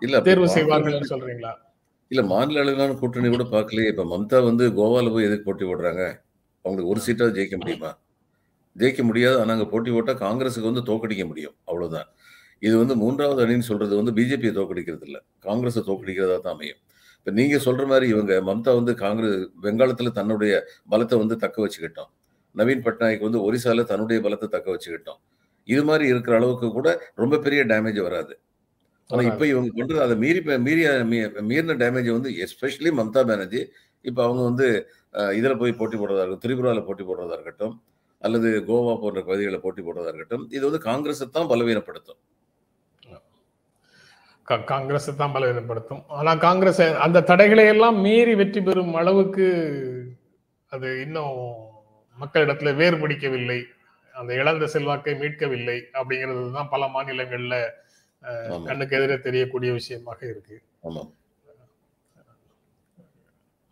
இல்ல 0.01 0.19
தேர்வு 0.21 0.47
செய்வார்கள் 0.47 1.11
சொல்றீங்களா? 1.11 1.51
இல்ல 2.11 2.21
மாநில 2.23 2.59
அளவிலான 2.59 2.93
கூட்டணி 2.93 3.29
கூட 3.29 3.43
பார்க்கலையே. 3.53 3.87
இப்ப 3.87 4.05
மம்தா 4.05 4.43
வந்து 4.43 4.65
கோவால 4.71 5.11
போய் 5.11 5.23
எதுக்கு 5.23 5.43
போட்டி 5.43 5.65
போடுறாங்க? 5.65 6.03
அவங்களுக்கு 6.65 6.91
ஒரு 6.91 7.01
சீட்டாவது 7.07 7.35
ஜெயிக்க 7.37 7.57
முடியுமா? 7.57 7.91
ஜெயிக்க 8.75 9.03
முடியாது. 9.03 9.41
ஆனா 9.41 9.53
அங்க 9.53 9.65
போட்டி 9.65 9.91
போட்டா 9.91 10.13
காங்கிரஸுக்கு 10.25 10.69
வந்து 10.71 10.83
தோக்கடிக்க 10.89 11.25
முடியும். 11.27 11.55
அவ்வளவுதான். 11.65 12.09
இது 12.61 12.77
வந்து 12.77 12.95
மூன்றாவது 12.95 13.41
அணின்னு 13.45 13.59
சொல்றது 13.61 13.93
வந்து 13.95 14.11
பிஜேபியை 14.11 14.53
தோக்கடிக்கிறது 14.53 15.05
இல்ல. 15.05 15.17
காங்கிரஸை 15.39 15.81
தோக்கடிக்கிறதா 15.81 16.37
தான் 16.39 16.53
அமையும். 16.53 16.79
இப்ப 17.17 17.31
நீங்க 17.31 17.57
சொல்ற 17.57 17.83
மாதிரி 17.87 18.07
இவங்க 18.07 18.33
மம்தா 18.41 18.73
வந்து 18.75 18.93
காங்கிரஸ் 18.95 19.35
பெங்காலத்துல 19.63 20.11
தன்னுடைய 20.11 20.53
பலத்தை 20.91 21.17
வந்து 21.17 21.37
தக்க 21.37 21.57
வச்சுக்கிட்டோம். 21.65 22.09
நவீன் 22.55 22.85
பட்நாயக் 22.85 23.25
வந்து 23.27 23.39
ஒரிசால 23.47 23.83
தன்னுடைய 23.83 24.19
பலத்தை 24.21 24.47
தக்க 24.47 24.67
வச்சுக்கிட்டோம். 24.75 25.19
இது 25.67 25.81
மாதிரி 25.89 26.05
இருக்கிற 26.13 26.35
அளவுக்கு 26.39 26.67
கூட 26.77 26.89
ரொம்ப 27.21 27.39
பெரிய 27.45 27.61
டேமேஜ் 27.71 27.99
வராது. 28.07 28.33
ஆனா 29.09 29.21
இப்ப 29.31 29.43
இவங்க 29.51 29.69
பண்றது 29.77 30.01
அதை 30.05 30.15
மீறி 30.23 30.39
மீறிய 30.67 30.87
மீறின 31.49 31.77
டேமேஜ் 31.83 32.09
வந்து 32.17 32.31
எஸ்பெஷலி 32.45 32.91
மம்தா 32.99 33.21
பானர்ஜி 33.29 33.61
இப்ப 34.05 34.19
அவங்க 34.27 34.41
வந்து 34.49 34.67
இதுல 35.39 35.53
போய் 35.61 35.79
போட்டி 35.81 35.97
போடுறதா 35.99 36.23
இருக்கட்டும் 36.23 36.45
திரிபுரால 36.45 36.81
போட்டி 36.87 37.03
போடுறதா 37.09 37.37
இருக்கட்டும் 37.37 37.75
அல்லது 38.21 38.49
கோவா 38.69 38.93
போன்ற 39.03 39.19
பகுதிகளில் 39.29 39.63
போட்டி 39.65 39.81
போடுறதா 39.87 40.11
இருக்கட்டும் 40.11 40.45
இது 40.55 40.63
வந்து 40.69 40.81
காங்கிரஸை 40.89 41.25
தான் 41.37 41.49
பலவீனப்படுத்தும். 41.51 42.19
காங்கிரஸ் 44.71 45.07
தான் 45.21 45.33
பலவீனப்படுத்தும். 45.35 46.03
ஆனா 46.17 46.31
காங்கிரஸ் 46.45 46.81
அந்த 47.05 47.23
தடைகளை 47.31 47.65
எல்லாம் 47.73 47.97
மீறி 48.05 48.33
வெற்றி 48.41 48.61
பெறும் 48.67 48.93
அளவுக்கு 49.01 49.47
அது 50.71 50.87
இன்னும் 51.05 51.35
மக்களிடத்துல 52.17 52.71
வேர் 52.81 53.01
பிடிக்கவில்லை 53.01 53.59
அந்த 54.17 54.31
இழந்த 54.33 54.67
செல்வாக்கை 54.73 55.13
மீட்கவில்லை 55.21 55.77
அப்படிங்கிறது 55.99 56.43
தான் 56.57 56.71
பல 56.73 56.85
மாநிலங்கள்ல 56.95 57.55
கண்ணுக்கு 58.67 58.97
எதிரே 58.97 59.17
தெரியக்கூடிய 59.27 59.71
விஷயமாக 59.79 60.19
இருக்கு. 60.31 60.55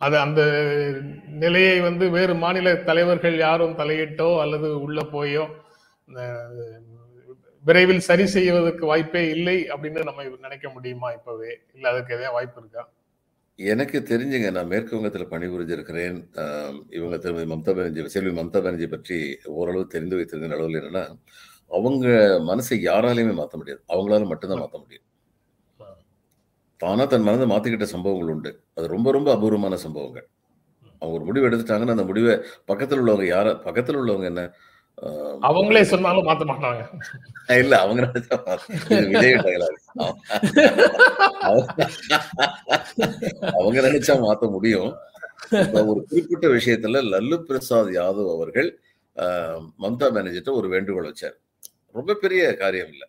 அது 0.02 0.16
அந்த 0.26 0.42
நிலையை 1.44 1.76
வந்து 1.80 2.06
வேறு 2.16 2.34
மாநில 2.44 2.74
தலைவர்கள் 2.90 3.38
யாரும் 3.46 3.78
தலையிட்டோ 3.82 4.30
அல்லது 4.44 4.68
உள்ள 4.86 5.02
போயோ 5.14 5.44
விரைவில் 7.66 8.08
சரி 8.10 8.26
செய்வதற்கு 8.36 8.84
வாய்ப்பே 8.92 9.24
இல்லை 9.36 9.58
அப்படின்னு 9.74 10.02
நம்ம 10.10 10.24
நினைக்க 10.46 10.68
முடியுமா 10.76 11.08
இப்பவே? 11.18 11.52
இல்ல 11.76 11.86
அதுக்கு 11.92 12.16
எதாவது 12.18 12.36
வாய்ப்பு 12.38 12.60
இருக்கா? 12.62 12.84
எனக்கு 13.60 13.98
தெரிஞ்சுங்க 14.10 14.48
நான் 14.52 14.68
மேற்கு 14.68 14.96
வங்கத்தில் 14.96 15.32
பணிபுரிஞ்சிருக்கிறேன். 15.32 16.18
ஆம், 16.44 16.80
இவங்க 16.90 17.18
திருமதி 17.18 17.48
மம்தா 17.54 17.72
பானர்ஜி 17.72 18.08
செல்வி 18.08 18.32
மம்தா 18.32 18.60
பானர்ஜி 18.62 18.88
பற்றி 18.88 19.18
ஓரளவு 19.54 19.86
தெரிந்து 19.88 20.16
வைத்திருந்த 20.16 20.56
அளவில் 20.56 20.80
என்னன்னா 20.82 21.04
அவங்க 21.72 22.08
மனசை 22.50 22.78
யாராலையுமே 22.82 23.34
மாற்ற 23.34 23.56
முடியாது. 23.58 23.82
அவங்களால 23.90 24.28
மட்டும்தான் 24.28 24.60
மாற்ற 24.60 24.78
முடியும். 24.80 25.06
தானா 26.80 27.04
தன் 27.06 27.22
மனதை 27.22 27.46
மாத்திக்கிட்ட 27.48 27.86
சம்பவங்கள் 27.86 28.34
உண்டு. 28.36 28.52
அது 28.76 28.86
ரொம்ப 28.88 29.12
ரொம்ப 29.12 29.30
அபூர்வமான 29.36 29.76
சம்பவங்கள். 29.78 30.28
அவங்க 31.02 31.16
ஒரு 31.18 31.26
முடிவு 31.26 31.48
எடுத்துட்டாங்கன்னா 31.50 31.96
அந்த 31.98 32.04
முடிவை 32.04 32.34
பக்கத்தில் 32.66 33.02
உள்ளவங்க 33.02 33.26
யார 33.28 33.48
பக்கத்தில் 33.60 33.98
உள்ளவங்க 33.98 34.26
என்ன 34.26 34.44
அவங்களே 35.42 35.82
சொன்னாலும் 35.82 36.28
மாத்த 36.28 36.44
மாட்டாங்க. 36.52 36.86
இல்ல 37.60 37.80
அவங்க 37.80 38.12
விஜய். 38.88 39.34
அவங்க- 43.42 43.82
நினைச்சா 43.82 44.18
மாத்த 44.20 44.50
முடியும். 44.50 44.96
ஒரு 45.72 46.06
குறிப்பிட்ட 46.10 46.48
விஷயத்துல 46.48 47.02
லல்லு 47.02 47.38
பிரசாத் 47.38 47.88
யாதவ் 47.88 48.34
அவர்கள் 48.34 48.80
மம்தா 49.80 50.12
பானர்ஜிட்ட 50.14 50.52
ஒரு 50.52 50.68
வேண்டுகோள் 50.68 51.12
வச்சார். 51.12 51.34
ரொம்ப 51.92 52.14
பெரிய 52.14 52.56
காரியம் 52.56 52.88
இல்ல. 52.88 53.08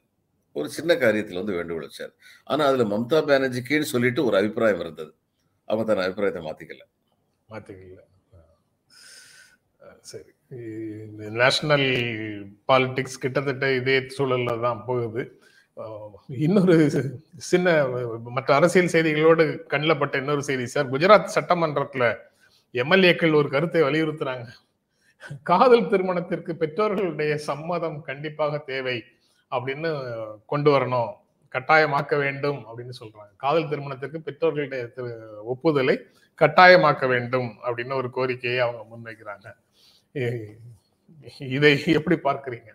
ஒரு 0.53 0.71
சின்ன 0.71 0.95
காரியத்துல 0.95 1.35
வந்து 1.35 1.53
வேண்டுகோள் 1.53 1.89
வச்சார். 1.89 2.13
ஆனா 2.45 2.67
அதுல 2.67 2.83
மம்தா 2.83 3.25
பானர்ஜிக்குன்னு 3.25 3.81
சொல்லிட்டு 3.81 4.25
ஒரு 4.25 4.37
அபிப்பிராயம் 4.37 4.81
இருந்தது. 4.81 5.15
அவங்க 5.65 5.95
தன் 5.95 6.03
அபிப்பிராயத்தை 6.03 6.43
மாத்திக்கல. 6.43 6.81
மாத்திக்கல. 7.51 7.99
சரி. 10.01 10.35
நேஷனல் 11.41 11.89
பாலிடிக்ஸ் 12.69 13.23
கிட்டத்தட்ட 13.23 13.67
இதே 13.79 13.97
சூழல்ல 14.17 14.61
தான் 14.67 14.85
போகுது. 14.89 15.23
இன்னொரு 16.47 16.77
சின்ன 17.51 17.75
மற்ற 18.37 18.51
அரசியல் 18.59 18.93
செய்திகளோடு 18.95 19.45
கண்ணில் 19.73 20.01
பட்ட 20.03 20.23
இன்னொரு 20.23 20.43
செய்தி 20.49 20.67
சார். 20.75 20.91
குஜராத் 20.95 21.35
சட்டமன்றத்தில் 21.37 22.09
எம்எல்ஏக்கள் 22.83 23.39
ஒரு 23.41 23.49
கருத்தை 23.55 23.83
வலியுறுத்துறாங்க. 23.83 24.47
காதல் 25.51 25.91
திருமணத்திற்கு 25.93 26.53
பெற்றோர்களுடைய 26.63 27.35
சம்மதம் 27.49 27.99
கண்டிப்பாக 28.09 28.59
தேவை 28.73 28.97
அப்படின்னு 29.53 29.91
கொண்டு 30.53 30.71
வரணும் 30.77 31.13
கட்டாயமாக்க 31.55 32.15
வேண்டும் 32.25 32.61
அப்படின்னு 32.69 32.95
சொல்றாங்க. 33.01 33.33
காதல் 33.45 33.71
திருமணத்திற்கு 33.71 34.19
பெற்றோர்களுடைய 34.29 34.83
ஒப்புதலை 35.53 35.97
கட்டாயமாக்க 36.41 37.05
வேண்டும் 37.15 37.51
அப்படின்னு 37.67 37.95
ஒரு 38.01 38.11
கோரிக்கையை 38.17 38.61
அவங்க 38.65 38.83
முன்வைக்கிறாங்க. 38.91 39.47
இதை 41.57 41.71
எப்படி 41.99 42.17
பார்க்கறீங்க? 42.27 42.71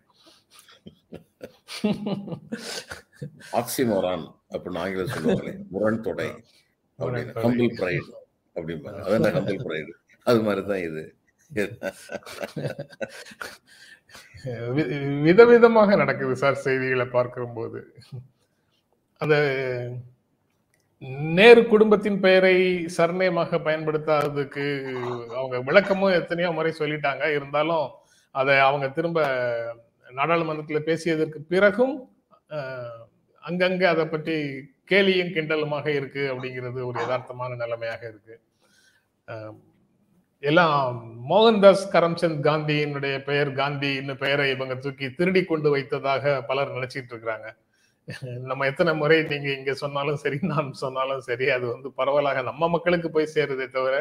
ஆக்சிமோரான் 3.60 4.26
அப்படின்னு 4.54 4.82
ஆங்கிலம் 4.84 5.14
சொல்லுவாங்களே 5.16 5.54
முரண் 5.74 6.06
தொடை 6.08 6.30
அப்படின்னு. 7.00 7.34
ஹம்பிள் 7.46 7.74
ப்ரைடு 7.80 8.12
அப்படிம்பாங்க 8.56 9.02
அதான் 9.06 9.36
ஹம்பிள் 9.38 9.66
ப்ரைடு 9.68 9.92
அது 10.28 10.40
மாதிரி 10.48 10.64
தான் 10.72 10.86
இது 10.90 11.04
விதவிதமாக 15.28 15.96
நடக்குது 16.02 16.36
சார் 16.44 16.64
செய்திகளை 16.66 17.06
பார்க்கும்போது. 17.18 17.80
அந்த 19.22 19.36
நேரு 21.38 21.62
குடும்பத்தின் 21.72 22.20
பெயரை 22.24 22.58
சர்நேமாக 22.98 23.58
பயன்படுத்தாததுக்கு 23.68 24.66
அவங்க 25.38 25.58
விளக்கமும் 25.68 26.18
எத்தனையோ 26.20 26.50
முறை 26.58 26.72
சொல்லிட்டாங்க. 26.80 27.24
இருந்தாலும் 27.38 27.88
அதை 28.36 28.56
அவங்க 28.68 28.88
திரும்ப 28.98 29.20
நாடாளுமன்றத்தில் 30.18 30.88
பேசியதற்கு 30.90 31.40
பிறகும் 31.54 31.96
அங்கங்கே 33.44 33.44
அங்கங்க 33.44 33.84
அதை 33.94 34.06
பற்றி 34.08 34.36
கேலியும் 34.92 35.34
கிண்டலுமாக 35.36 35.88
இருக்கு 36.00 36.24
அப்படிங்கிறது 36.34 36.80
ஒரு 36.90 36.98
யதார்த்தமான 37.04 37.58
நிலைமையாக 37.64 38.02
இருக்கு. 38.12 38.36
எல்லாம் 40.44 40.78
மோகன்தாஸ் 41.32 41.84
கரம்சந்த் 41.96 42.46
காந்தியினுடைய 42.48 43.16
பெயர் 43.30 43.52
காந்தின்னு 43.60 44.14
பெயரை 44.24 44.46
இவங்க 44.56 44.76
தூக்கி 44.86 45.08
திருடி 45.20 45.44
கொண்டு 45.44 45.70
வைத்ததாக 45.76 46.34
பலர் 46.50 46.76
நினைச்சிட்டு 46.78 47.12
இருக்கிறாங்க. 47.14 47.50
நம்ம 48.50 48.66
எத்தனை 48.66 48.92
முறை 48.96 49.18
நீங்க 49.24 49.50
இங்க 49.58 49.74
சொன்னாலும் 49.74 50.20
சரி 50.24 50.38
நான் 50.52 50.70
சொன்னாலும் 50.84 51.24
சரி 51.30 51.48
அது 51.50 51.66
வந்து 51.74 51.90
பரவலாக 52.00 52.42
நம்ம 52.42 52.70
மக்களுக்கு 52.70 53.10
போய் 53.12 53.34
சேருதே 53.36 53.68
தவிர 53.70 53.96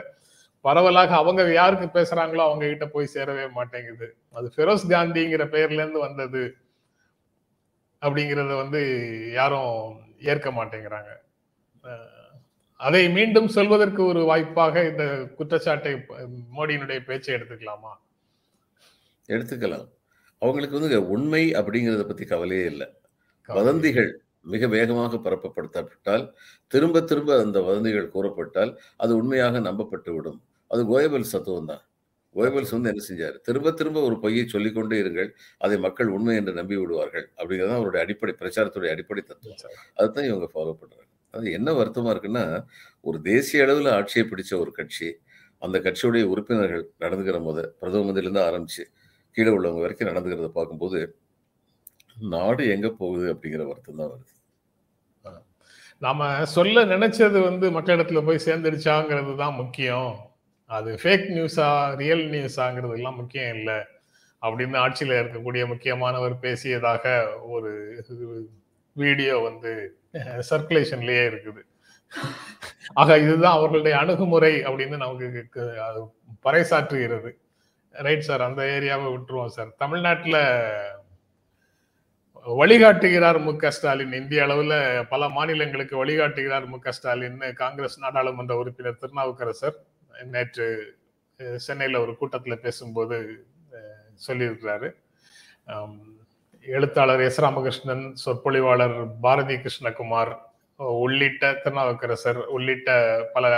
பரவலாக 0.64 1.12
அவங்க 1.16 1.42
யாருக்கு 1.52 1.86
பேசுறாங்களோ 1.98 2.42
அவங்க 2.48 2.64
கிட்ட 2.68 2.86
போய் 2.86 3.14
சேரவே 3.14 3.44
மாட்டேங்குது. 3.58 4.08
அது 4.36 4.46
ஃபெரோஸ் 4.56 4.84
காந்திங்கிற 4.94 5.44
பெயர்ல 5.54 5.82
இருந்து 5.82 6.00
வந்தது 6.06 6.42
அப்படிங்கறத 8.02 8.54
வந்து 8.56 8.80
யாரும் 9.38 9.72
ஏற்க 10.32 10.48
மாட்டேங்கிறாங்க. 10.50 11.10
அதை 12.80 13.02
மீண்டும் 13.16 13.48
சொல்வதற்கு 13.48 14.02
ஒரு 14.04 14.20
வாய்ப்பாக 14.24 14.84
இந்த 14.90 15.04
குற்றச்சாட்டை 15.38 15.92
மோடியினுடைய 16.56 17.00
பேச்சை 17.08 17.32
எடுத்துக்கலாமா? 17.34 17.92
எடுத்துக்கலாம். 19.28 19.86
அவங்களுக்கு 20.42 20.78
வந்து 20.78 21.08
உண்மை 21.14 21.42
அப்படிங்கிறத 21.60 22.04
பத்தி 22.06 22.24
கவலையே 22.24 22.64
இல்லை. 22.64 22.88
வதந்திகள் 23.58 24.10
மிக 24.52 24.66
வேகமாக 24.74 25.18
பரப்பப்படுத்தப்பட்டால் 25.24 26.24
திரும்ப 26.72 27.02
திரும்ப 27.02 27.30
அந்த 27.44 27.58
வதந்திகள் 27.60 28.12
கூறப்பட்டால் 28.14 28.72
அது 28.96 29.12
உண்மையாக 29.20 29.60
நம்பப்பட்டு 29.68 30.10
விடும். 30.14 30.40
அது 30.70 30.82
கோயபல் 30.86 31.30
சத்துவம் 31.32 31.70
தான். 31.72 31.82
கோயபல்ஸ் 32.34 32.74
வந்து 32.74 32.90
என்ன 32.92 33.02
செஞ்சார்? 33.08 33.36
திரும்ப 33.46 33.68
திரும்ப 33.72 33.98
ஒரு 34.08 34.16
பொய்யை 34.22 34.44
சொல்லிக்கொண்டே 34.46 34.96
இருங்கள் 35.04 35.30
அதை 35.58 35.76
மக்கள் 35.78 36.12
உண்மை 36.16 36.34
என்று 36.36 36.52
நம்பி 36.52 36.76
விடுவார்கள் 36.76 37.26
அப்படிங்கிறது 37.38 37.70
தான் 37.70 37.80
அவருடைய 37.80 38.02
அடிப்படை 38.04 38.34
பிரச்சாரத்துடைய 38.40 38.90
அடிப்படை 38.94 39.22
தத்துவம். 39.22 39.62
அதுதான் 39.96 40.28
இவங்க 40.30 40.48
ஃபாலோ 40.54 40.74
பண்றாங்க. 40.80 41.08
அது 41.34 41.52
என்ன 41.52 41.70
வருத்தமா 41.72 42.12
இருக்குன்னா 42.14 42.44
ஒரு 43.04 43.18
தேசிய 43.22 43.64
அளவில் 43.64 43.90
ஆட்சியை 43.98 44.24
பிடிச்ச 44.28 44.52
ஒரு 44.58 44.70
கட்சி 44.70 45.08
அந்த 45.62 45.76
கட்சியுடைய 45.78 46.24
உறுப்பினர்கள் 46.32 46.84
நடந்துக்கிற 47.00 47.38
போது 47.44 47.62
பிரதம 47.80 48.04
மந்திரிலேருந்து 48.04 48.44
ஆரம்பிச்சு 48.48 48.84
கீழே 49.36 49.50
உள்ளவங்க 49.56 49.82
வரைக்கும் 49.84 50.10
நடந்துக்கிறத 50.10 50.50
பார்க்கும்போது 50.52 51.00
நாடு 52.20 52.68
எங்க 52.68 52.88
போகுது 52.88 53.26
அப்படிங்கிற 53.34 53.66
வருத்தம் 53.66 53.96
தான் 53.96 54.10
வருது. 54.10 54.28
நாம 55.98 56.44
சொல்ல 56.44 56.84
நினைச்சது 56.84 57.38
வந்து 57.42 57.66
மக்களிடத்துல 57.70 58.20
போய் 58.26 58.44
சேர்ந்துடுச்சாங்கிறது 58.44 59.36
தான் 59.36 59.54
முக்கியம். 59.54 60.16
அது 60.66 60.90
ஃபேக் 61.02 61.26
நியூஸா 61.36 61.96
ரியல் 61.96 62.24
நியூஸாங்கிறது 62.30 62.96
எல்லாம் 62.98 63.16
முக்கியம் 63.16 63.54
இல்லை. 63.54 63.78
அப்படின்னு 64.42 64.76
ஆட்சியில் 64.76 65.14
இருக்கக்கூடிய 65.14 65.66
முக்கியமானவர் 65.66 66.34
பேசியதாக 66.42 67.04
ஒரு 67.42 67.72
வீடியோ 68.92 69.38
வந்து 69.38 69.72
சர்க்குலேஷன்லயே 70.50 71.24
இருக்குது. 71.30 71.62
ஆக 72.94 73.18
இதுதான் 73.18 73.56
அவர்களுடைய 73.56 73.98
அணுகுமுறை 73.98 74.54
அப்படின்னு 74.62 74.96
நமக்கு 74.96 75.48
பறைசாற்றுகிறது. 76.44 77.30
ரைட் 77.90 78.26
சார் 78.28 78.40
அந்த 78.40 78.62
ஏரியாவை 78.62 79.06
விட்டுருவோம் 79.12 79.54
சார். 79.56 79.74
தமிழ்நாட்டில் 79.78 80.40
வழிகாட்டுகிறார் 82.46 83.38
மு 83.44 83.52
க 83.56 83.70
ஸ்டாலின். 83.70 84.12
இந்திய 84.12 84.44
அளவுல 84.46 84.74
பல 85.08 85.28
மாநிலங்களுக்கு 85.28 85.94
வழிகாட்டுகிறார் 86.04 86.66
மு 86.66 86.78
க 86.78 86.92
ஸ்டாலின். 86.92 87.38
காங்கிரஸ் 87.54 87.98
நாடாளுமன்ற 88.00 88.56
உறுப்பினர் 88.56 89.00
திருநாவுக்கரசர் 89.02 89.76
நேற்று 90.34 90.66
சென்னையில் 91.38 91.58
சென்னையில 91.66 92.00
ஒரு 92.00 92.12
கூட்டத்துல 92.20 92.54
பேசும்போது 92.64 93.16
சொல்லியிருக்கிறாரு. 94.28 94.88
எழுத்தாளர் 96.76 97.24
எஸ் 97.26 97.40
ராமகிருஷ்ணன் 97.40 98.06
சொற்பொழிவாளர் 98.24 98.96
பாரதி 99.20 99.56
கிருஷ்ணகுமார் 99.64 100.32
உள்ளிட்ட 101.04 101.52
திருநாவுக்கரசர் 101.62 102.40
உள்ளிட்ட 102.56 102.90
பல 103.32 103.54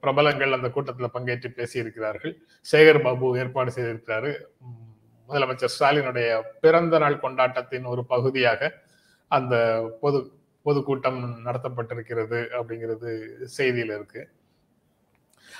பிரபலங்கள் 0.00 0.56
அந்த 0.56 0.68
கூட்டத்தில் 0.70 1.14
பங்கேற்று 1.14 1.48
பேசியிருக்கிறார்கள். 1.58 2.34
சேகர் 2.72 3.02
பாபு 3.02 3.38
ஏற்பாடு 3.38 3.70
செய்திருக்கிறாரு. 3.76 4.32
முதலமைச்சர் 5.28 5.74
ஸ்டாலினுடைய 5.80 6.42
பிறந்த 6.60 6.98
நாள் 6.98 7.20
கொண்டாட்டத்தின் 7.20 7.84
ஒரு 7.84 8.04
பகுதியாக 8.04 8.72
அந்த 9.28 9.54
பொது 10.00 10.32
பொதுக்கூட்டம் 10.62 11.40
நடத்தப்பட்டிருக்கிறது 11.44 12.38
அப்படிங்கிறது 12.58 13.30
செய்தியில் 13.58 13.92
இருக்கு. 13.96 14.28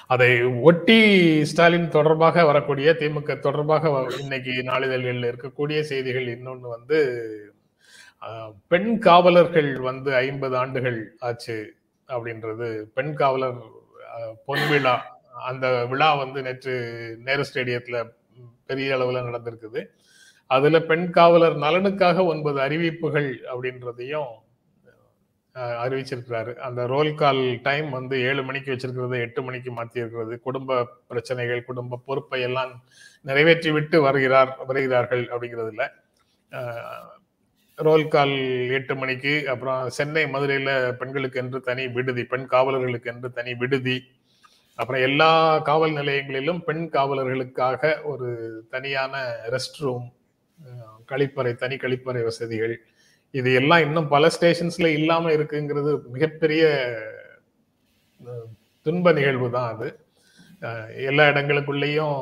அதை 0.07 0.42
ஒட்டி 0.45 0.99
ஸ்டாலின் 1.45 1.88
தொடர்பாக 1.88 2.45
வரக்கூடிய 2.45 2.97
திமுக 2.99 3.38
தொடர்பாக 3.38 3.88
வ- 3.88 4.21
இன்னைக்கு 4.21 4.50
நாளிதழ்களில் 4.50 5.28
இருக்கக்கூடிய 5.28 5.81
செய்திகள் 5.81 6.28
இன்னொன்று 6.28 6.69
வந்து 6.69 7.00
பெண் 8.69 8.99
காவலர்கள் 8.99 9.81
வந்து 9.81 10.14
ஐம்பது 10.14 10.57
ஆண்டுகள் 10.57 11.16
ஆச்சு 11.19 11.75
அப்படின்றது. 12.09 12.83
பெண் 12.83 13.14
காவலர் 13.14 13.57
பொன் 14.45 14.69
விழா 14.69 15.21
அந்த 15.45 15.87
விழா 15.87 16.14
வந்து 16.14 16.42
நேற்று 16.42 16.75
நேரு 17.25 17.45
ஸ்டேடியத்தில் 17.54 18.12
பெரிய 18.71 18.95
அளவில் 18.97 19.26
நடந்திருக்குது. 19.28 19.83
அதுல 20.50 20.76
பெண் 20.90 21.09
காவலர் 21.16 21.57
நலனுக்காக 21.64 22.25
ஒன்பது 22.33 22.59
அறிவிப்புகள் 22.66 23.28
அப்படின்றதையும் 23.52 24.31
அறிவிச்சிருக்கிறாரு. 25.85 26.52
அந்த 26.66 26.81
ரோல் 26.92 27.11
கால் 27.23 27.40
டைம் 27.66 27.88
வந்து 27.97 28.16
ஏழு 28.28 28.42
மணிக்கு 28.49 28.73
வச்சிருக்கிறது 28.73 29.16
எட்டு 29.26 29.40
மணிக்கு 29.47 29.71
மாற்றியிருக்கிறது 29.78 30.35
குடும்ப 30.47 30.87
பிரச்சனைகள் 31.11 31.66
குடும்ப 31.69 32.00
பொறுப்பை 32.07 32.40
எல்லாம் 32.49 32.73
நிறைவேற்றி 33.25 33.71
விட்டு 33.76 33.99
வருகிறார் 34.07 34.52
வருகிறார்கள் 34.69 35.25
அப்படிங்கிறதுல. 35.33 35.85
ரோல் 37.78 38.07
கால் 38.14 38.35
எட்டு 38.78 38.95
மணிக்கு 39.02 39.35
அப்புறம் 39.52 39.83
சென்னை 39.99 40.25
மதுரையில் 40.33 40.73
பெண்களுக்கு 41.00 41.40
என்று 41.42 41.59
தனி 41.69 41.85
விடுதி 41.97 42.25
பெண் 42.33 42.49
காவலர்களுக்கு 42.54 43.11
என்று 43.12 43.28
தனி 43.38 43.52
விடுதி 43.62 43.97
அப்புறம் 44.83 45.05
எல்லா 45.09 45.31
காவல் 45.69 45.99
நிலையங்களிலும் 45.99 46.61
பெண் 46.69 46.87
காவலர்களுக்காக 46.95 47.93
ஒரு 48.12 48.29
தனியான 48.75 49.21
ரெஸ்ட் 49.55 49.79
ரூம் 49.85 50.07
கழிப்பறை 51.11 51.53
தனி 51.62 51.77
கழிப்பறை 51.83 52.23
வசதிகள். 52.29 52.75
இது 53.35 53.51
எல்லாம் 53.61 53.85
இன்னும் 53.87 54.09
பல 54.15 54.31
ஸ்டேஷன்ஸ்ல 54.37 54.89
இல்லாம 54.99 55.31
இருக்குங்கிறது 55.37 55.93
மிகப்பெரிய 56.15 56.65
துன்ப 58.87 59.12
நிகழ்வு 59.19 59.49
தான் 59.57 59.71
அது. 59.75 59.89
எல்லா 61.11 61.25
இடங்களுக்குள்ளேயும் 61.31 62.19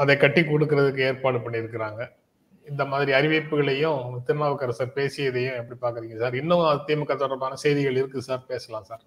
அதை 0.00 0.14
கட்டி 0.16 0.42
கொடுக்கறதுக்கு 0.42 1.02
ஏற்பாடு 1.08 1.38
பண்ணியிருக்கிறாங்க. 1.44 2.02
இந்த 2.66 2.82
மாதிரி 2.92 3.12
அறிவிப்புகளையும் 3.18 4.02
திருநாவுக்கரசர் 4.26 4.96
பேசியதையும் 4.98 5.58
எப்படி 5.60 5.78
பாக்குறீங்க 5.84 6.16
சார்? 6.22 6.36
இன்னும் 6.40 6.62
திமுக 6.88 7.16
தொடர்பான 7.22 7.58
செய்திகள் 7.64 8.00
இருக்கு 8.00 8.28
சார்? 8.28 8.42
பேசலாம் 8.52 8.88
சார். 8.90 9.04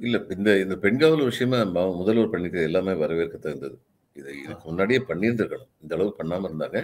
இல்லை 0.00 0.18
இந்த 0.36 0.50
இந்த 0.64 0.74
பெண்காவல் 0.84 1.28
விஷயமா 1.30 1.58
முதல்வர் 2.00 2.32
பண்ணிக்கிறது 2.34 2.68
எல்லாமே 2.70 2.92
வரவேற்க 3.02 3.36
தகுந்தது 3.38 3.76
இதை 4.16 4.32
இதுக்கு 4.44 4.64
முன்னாடியே 4.68 5.00
பண்ணியிருந்திருக்கணும். 5.08 5.70
இந்த 5.82 5.92
அளவு 5.96 6.10
பண்ணாமல் 6.20 6.48
இருந்தாங்க. 6.48 6.78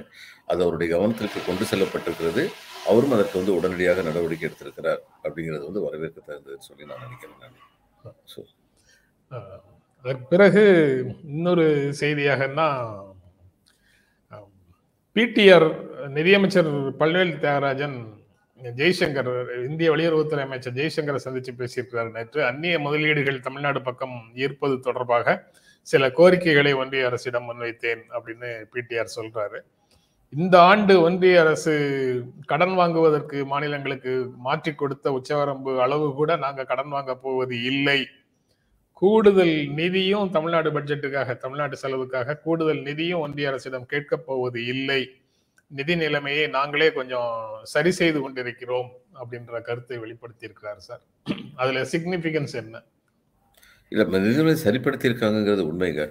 அது 0.51 0.61
அவருடைய 0.65 0.89
கவனத்திற்கு 0.95 1.41
கொண்டு 1.49 1.65
செல்லப்பட்டிருக்கிறது. 1.71 2.43
அவரும் 2.91 3.15
அதற்கு 3.17 3.39
வந்து 3.41 3.57
உடனடியாக 3.59 4.03
நடவடிக்கை 4.09 4.47
எடுத்திருக்கிறார் 4.49 5.01
அப்படிங்கிறது 5.25 5.65
வந்து 5.69 5.85
வரவேற்க 5.87 6.19
தகுந்ததுன்னு 6.29 6.69
சொல்லி 6.71 6.89
நான் 6.91 7.05
நினைக்கிறேன் 7.07 7.41
நான். 7.45 8.19
ஸோ 8.33 8.41
அதற்கு 10.05 10.25
பிறகு 10.33 10.63
இன்னொரு 11.35 11.67
செய்தியாகன்னா 12.03 12.69
பிடிஆர் 15.17 15.69
நிதியமைச்சர் 16.17 16.71
பல்வேல் 17.01 17.35
தியாகராஜன் 17.43 17.99
ஜெய்சங்கர் 18.61 19.31
இந்திய 19.69 19.91
வெளியுறவுத்துறை 19.93 20.43
அமைச்சர் 20.43 20.73
ஜெய்சங்கரை 20.73 21.19
சந்திச்சு 21.25 21.53
பேசியிருக்கிறார் 21.61 22.11
நேற்று. 22.11 22.45
அந்நிய 22.45 22.79
முதலீடுகள் 22.79 23.41
தமிழ்நாடு 23.41 23.83
பக்கம் 23.83 24.17
ஈர்ப்பது 24.35 24.81
தொடர்பாக 24.81 25.53
சில 25.83 26.11
கோரிக்கைகளை 26.11 26.73
ஒன்றிய 26.73 27.07
அரசிடம் 27.07 27.47
முன்வைத்தேன் 27.49 28.03
அப்படின்னு 28.17 28.51
பிடிஆர் 28.75 29.17
சொல்றாரு. 29.17 29.59
இந்த 30.33 30.61
ஆண்டு 30.61 31.01
ஒன்றிய 31.01 31.41
அரசு 31.41 31.73
கடன் 32.47 32.75
வாங்குவதற்கு 32.75 33.47
மாநிலங்களுக்கு 33.47 34.13
மாற்றி 34.37 34.75
கொடுத்த 34.75 35.13
உச்சவரம்பு 35.13 35.79
அளவு 35.79 36.15
கூட 36.15 36.37
நாங்கள் 36.37 36.67
கடன் 36.67 36.89
வாங்க 36.89 37.17
போவது 37.17 37.63
இல்லை. 37.63 38.07
கூடுதல் 38.93 39.57
நிதியும் 39.79 40.31
தமிழ்நாடு 40.31 40.71
பட்ஜெட்டுக்காக 40.71 41.37
தமிழ்நாடு 41.37 41.77
செலவுக்காக 41.77 42.37
கூடுதல் 42.37 42.83
நிதியும் 42.83 43.19
ஒன்றிய 43.19 43.49
அரசிடம் 43.49 43.87
கேட்கப் 43.87 44.27
போவது 44.27 44.67
இல்லை. 44.67 45.03
நிதி 45.71 45.95
நிலைமையை 46.03 46.45
நாங்களே 46.57 46.89
கொஞ்சம் 46.93 47.31
சரி 47.75 47.91
செய்து 48.01 48.19
கொண்டிருக்கிறோம் 48.23 48.91
அப்படின்ற 49.21 49.61
கருத்தை 49.69 49.97
வெளிப்படுத்தி 50.03 50.45
இருக்கிறார் 50.49 50.83
சார். 50.89 51.03
அதுல 51.63 51.83
சிக்னிபிகன்ஸ் 51.93 52.55
என்ன? 52.63 52.77
இல்ல 53.93 54.05
நிதிநிலை 54.15 54.55
சரிப்படுத்தியிருக்காங்கங்கிறது 54.67 55.65
உண்மைங்க. 55.71 56.05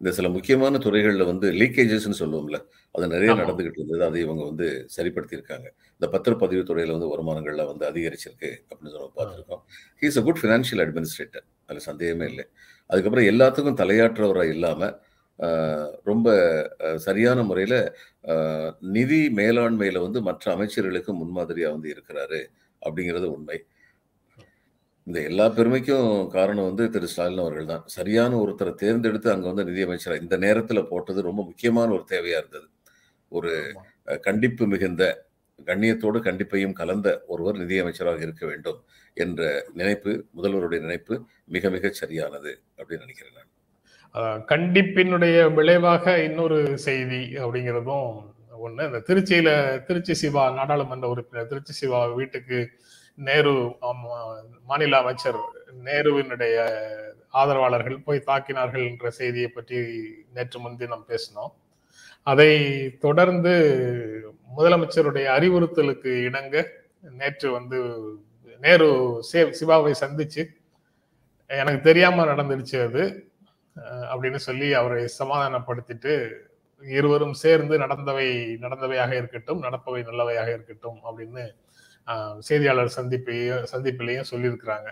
இந்த 0.00 0.10
சில 0.16 0.26
முக்கியமான 0.34 0.78
துறைகளில் 0.84 1.30
வந்து 1.30 1.46
லீக்கேஜஸ்ன்னு 1.60 2.20
சொல்லுவோம்ல 2.20 2.58
அது 2.94 3.06
நிறைய. 3.14 3.30
நடந்துகிட்டு 3.40 3.78
இருந்தது. 3.80 4.02
அதை 4.08 4.18
இவங்க 4.26 4.42
வந்து 4.50 4.66
சரிப்படுத்தியிருக்காங்க. 4.96 5.66
இந்த 5.96 6.06
பத்திரப்பதிவு 6.14 6.62
துறையில 6.70 6.94
வந்து 6.96 7.10
வருமானங்கள்லாம் 7.12 7.70
வந்து 7.72 7.84
அதிகரிச்சிருக்கு 7.90 8.50
அப்படின்னு 8.68 8.92
சொல்லி 8.94 9.10
பார்த்துருக்கோம். 9.18 9.62
He's 10.02 10.18
a 10.20 10.24
good 10.28 10.40
financial 10.42 10.82
administrator 10.86 11.46
அதில் 11.68 11.86
சந்தேகமே 11.90 12.28
இல்லை. 12.32 12.46
அதுக்கப்புறம் 12.90 13.30
எல்லாத்துக்கும் 13.32 13.80
தலையாற்றவராக 13.82 14.54
இல்லாமல் 14.56 14.96
ரொம்ப 16.04 16.28
சரியான 17.04 17.42
முறையில் 17.42 17.78
நிதி 18.96 19.20
மேலாண்மையில் 19.40 20.04
வந்து 20.06 20.20
மற்ற 20.28 20.44
அமைச்சர்களுக்கு 20.56 21.12
முன்மாதிரியாக 21.20 21.74
வந்து 21.76 21.88
இருக்கிறாரு 21.94 22.40
அப்படிங்கிறது 22.82 23.28
உண்மை. 23.36 23.58
இந்த 25.06 25.18
எல்லா 25.30 25.46
பெருமைக்கும் 25.56 26.08
காரணம் 26.36 26.68
வந்து 26.70 26.84
திரு 26.94 27.08
ஸ்டாலின் 27.12 27.42
அவர்கள் 27.44 27.70
தான். 27.72 27.84
சரியான 27.96 28.32
ஒருத்தரை 28.42 28.72
தேர்ந்தெடுத்து 28.82 29.28
அங்கே 29.34 29.48
வந்து 29.52 29.66
நிதியமைச்சர் 29.70 30.22
இந்த 30.24 30.36
நேரத்தில் 30.46 30.88
போட்டது 30.92 31.20
ரொம்ப 31.28 31.42
முக்கியமான 31.50 31.88
ஒரு 31.98 32.04
தேவையாக 32.14 32.42
இருந்தது. 32.42 32.68
ஒரு 33.32 33.52
கண்டிப்பு 34.28 34.64
மிகுந்த 34.74 35.04
கண்ணியத்தோடு 35.68 36.18
கண்டிப்பையும் 36.28 36.78
கலந்த 36.80 37.08
ஒருவர் 37.32 37.60
நிதியமைச்சராக 37.62 38.22
இருக்க 38.26 38.44
வேண்டும் 38.46 38.78
என்ற 39.16 39.42
நினைப்பு 39.80 40.12
முதல்வருடைய 40.38 40.80
நினைப்பு 40.86 41.14
மிக 41.56 41.70
மிக 41.70 41.90
சரியானது 42.02 42.52
அப்படின்னு 42.78 43.06
நினைக்கிறேன் 43.06 43.36
நான். 43.38 43.49
கண்டிப்பினுடைய 44.50 45.36
விளைவாக 45.54 46.04
இன்னொரு 46.22 46.58
செய்தி 46.86 47.22
அப்படிங்கிறதும் 47.42 48.08
ஒண்ணு. 48.66 48.82
இந்த 48.88 49.00
திருச்சியில 49.08 49.50
திருச்சி 49.88 50.14
சிவா 50.22 50.44
நாடாளுமன்ற 50.56 51.06
உறுப்பினர் 51.08 51.50
திருச்சி 51.52 51.72
சிவா 51.72 52.00
வீட்டுக்கு 52.18 52.58
நேரு 53.28 53.54
மாநில 54.68 54.98
அமைச்சர் 55.02 55.40
நேருவினுடைய 55.86 56.56
ஆதரவாளர்கள் 57.40 58.04
போய் 58.06 58.26
தாக்கினார்கள் 58.26 58.84
என்ற 58.90 59.10
செய்தியை 59.20 59.48
பற்றி 59.48 59.78
நேற்று 60.34 60.58
முன்தினம் 60.60 61.08
பேசினோம். 61.10 61.52
அதை 62.26 62.52
தொடர்ந்து 63.06 63.54
முதலமைச்சருடைய 64.56 65.26
அறிவுறுத்தலுக்கு 65.36 66.12
இணங்க 66.28 66.64
நேற்று 67.20 67.48
வந்து 67.50 67.78
நேரு 68.60 68.88
சிவாவை 69.60 69.92
சந்திச்சு 70.02 70.42
எனக்கு 71.50 71.80
தெரியாம 71.80 72.24
நடந்துடுச்சு 72.24 72.78
அது. 72.88 73.04
அப்படின்னு 74.12 74.40
சொல்லி 74.48 74.72
அவரை 74.74 75.04
சமாதானப்படுத்திட்டு 75.18 76.14
இருவரும் 76.82 77.34
சேர்ந்து 77.34 77.78
நடந்தவை 77.78 78.28
நடந்தவையாக 78.64 79.12
இருக்கட்டும் 79.12 79.62
நடப்பவை 79.62 80.00
நல்லவையாக 80.10 80.48
இருக்கட்டும் 80.48 81.00
அப்படின்னு 81.08 81.44
செய்தியாளர் 82.38 82.96
சந்திப்பையும் 82.96 83.64
சந்திப்பிலையும் 83.72 84.30
சொல்லியிருக்கிறாங்க. 84.30 84.88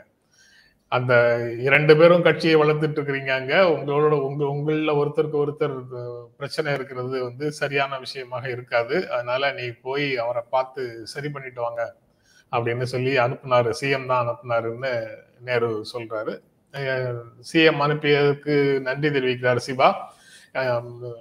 அந்த 0.89 1.15
இரண்டு 1.59 1.97
பேரும் 1.97 2.23
கட்சியை 2.23 2.57
வளர்த்துட்டு 2.63 2.99
இருக்கிறீங்க 2.99 3.29
அங்க. 3.29 3.55
உங்களோட 3.75 4.15
உங்க 4.29 4.45
உங்கள 4.45 4.93
ஒருத்தருக்கு 5.01 5.39
ஒருத்தர் 5.45 5.77
பிரச்சனை 6.37 6.75
இருக்கிறது 6.75 7.25
வந்து 7.25 7.53
சரியான 7.53 7.99
விஷயமாக 7.99 8.49
இருக்காது. 8.51 8.97
அதனால 9.11 9.53
நீ 9.53 9.67
போய் 9.87 10.17
அவரை 10.17 10.43
பார்த்து 10.51 11.07
சரி 11.07 11.31
பண்ணிட்டு 11.31 11.61
வாங்க 11.61 11.83
அப்படின்னு 12.53 12.83
சொல்லி 12.83 13.19
அனுப்புனாரு. 13.19 13.73
சிஎம் 13.81 14.07
தான் 14.07 14.23
அனுப்புனாருன்னு 14.25 14.93
நேரு 15.41 15.71
சொல்றாரு. 15.95 16.35
சிஎம் 17.51 17.83
அனுப்பியதுக்கு 17.87 18.55
நன்றி 18.87 19.09
தெரிவிக்கிறார் 19.17 19.61
சிவா 19.69 19.89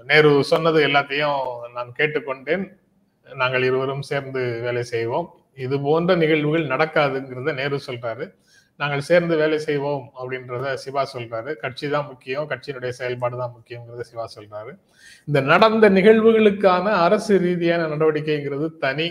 நேரு 0.09 0.31
சொன்னது 0.51 0.79
எல்லாத்தையும் 0.87 1.39
நான் 1.75 1.89
கேட்டுக்கொண்டேன். 1.99 2.65
நாங்கள் 3.27 3.65
இருவரும் 3.69 4.03
சேர்ந்து 4.09 4.41
வேலை 4.65 4.83
செய்வோம். 4.93 5.27
இது 5.65 5.75
போன்ற 5.85 6.11
நிகழ்வுகள் 6.23 6.71
நடக்காதுங்கிறத 6.73 7.53
நேரு 7.59 7.77
சொல்றாரு. 7.87 8.25
நாங்கள் 8.81 9.05
சேர்ந்து 9.09 9.33
வேலை 9.41 9.57
செய்வோம் 9.67 10.03
அப்படின்றத 10.19 10.73
சிவா 10.83 11.03
சொல்றாரு. 11.13 11.51
கட்சி 11.63 11.85
தான் 11.93 12.07
முக்கியம் 12.09 12.49
கட்சியினுடைய 12.51 12.91
செயல்பாடு 12.99 13.35
தான் 13.41 13.53
முக்கியங்கிறத 13.57 14.03
சிவா 14.11 14.25
சொல்றாரு. 14.35 14.71
இந்த 15.27 15.39
நடந்த 15.51 15.85
நிகழ்வுகளுக்கான 15.97 16.85
அரசு 17.05 17.35
ரீதியான 17.45 17.87
நடவடிக்கைங்கிறது 17.93 18.67
தனி. 18.85 19.07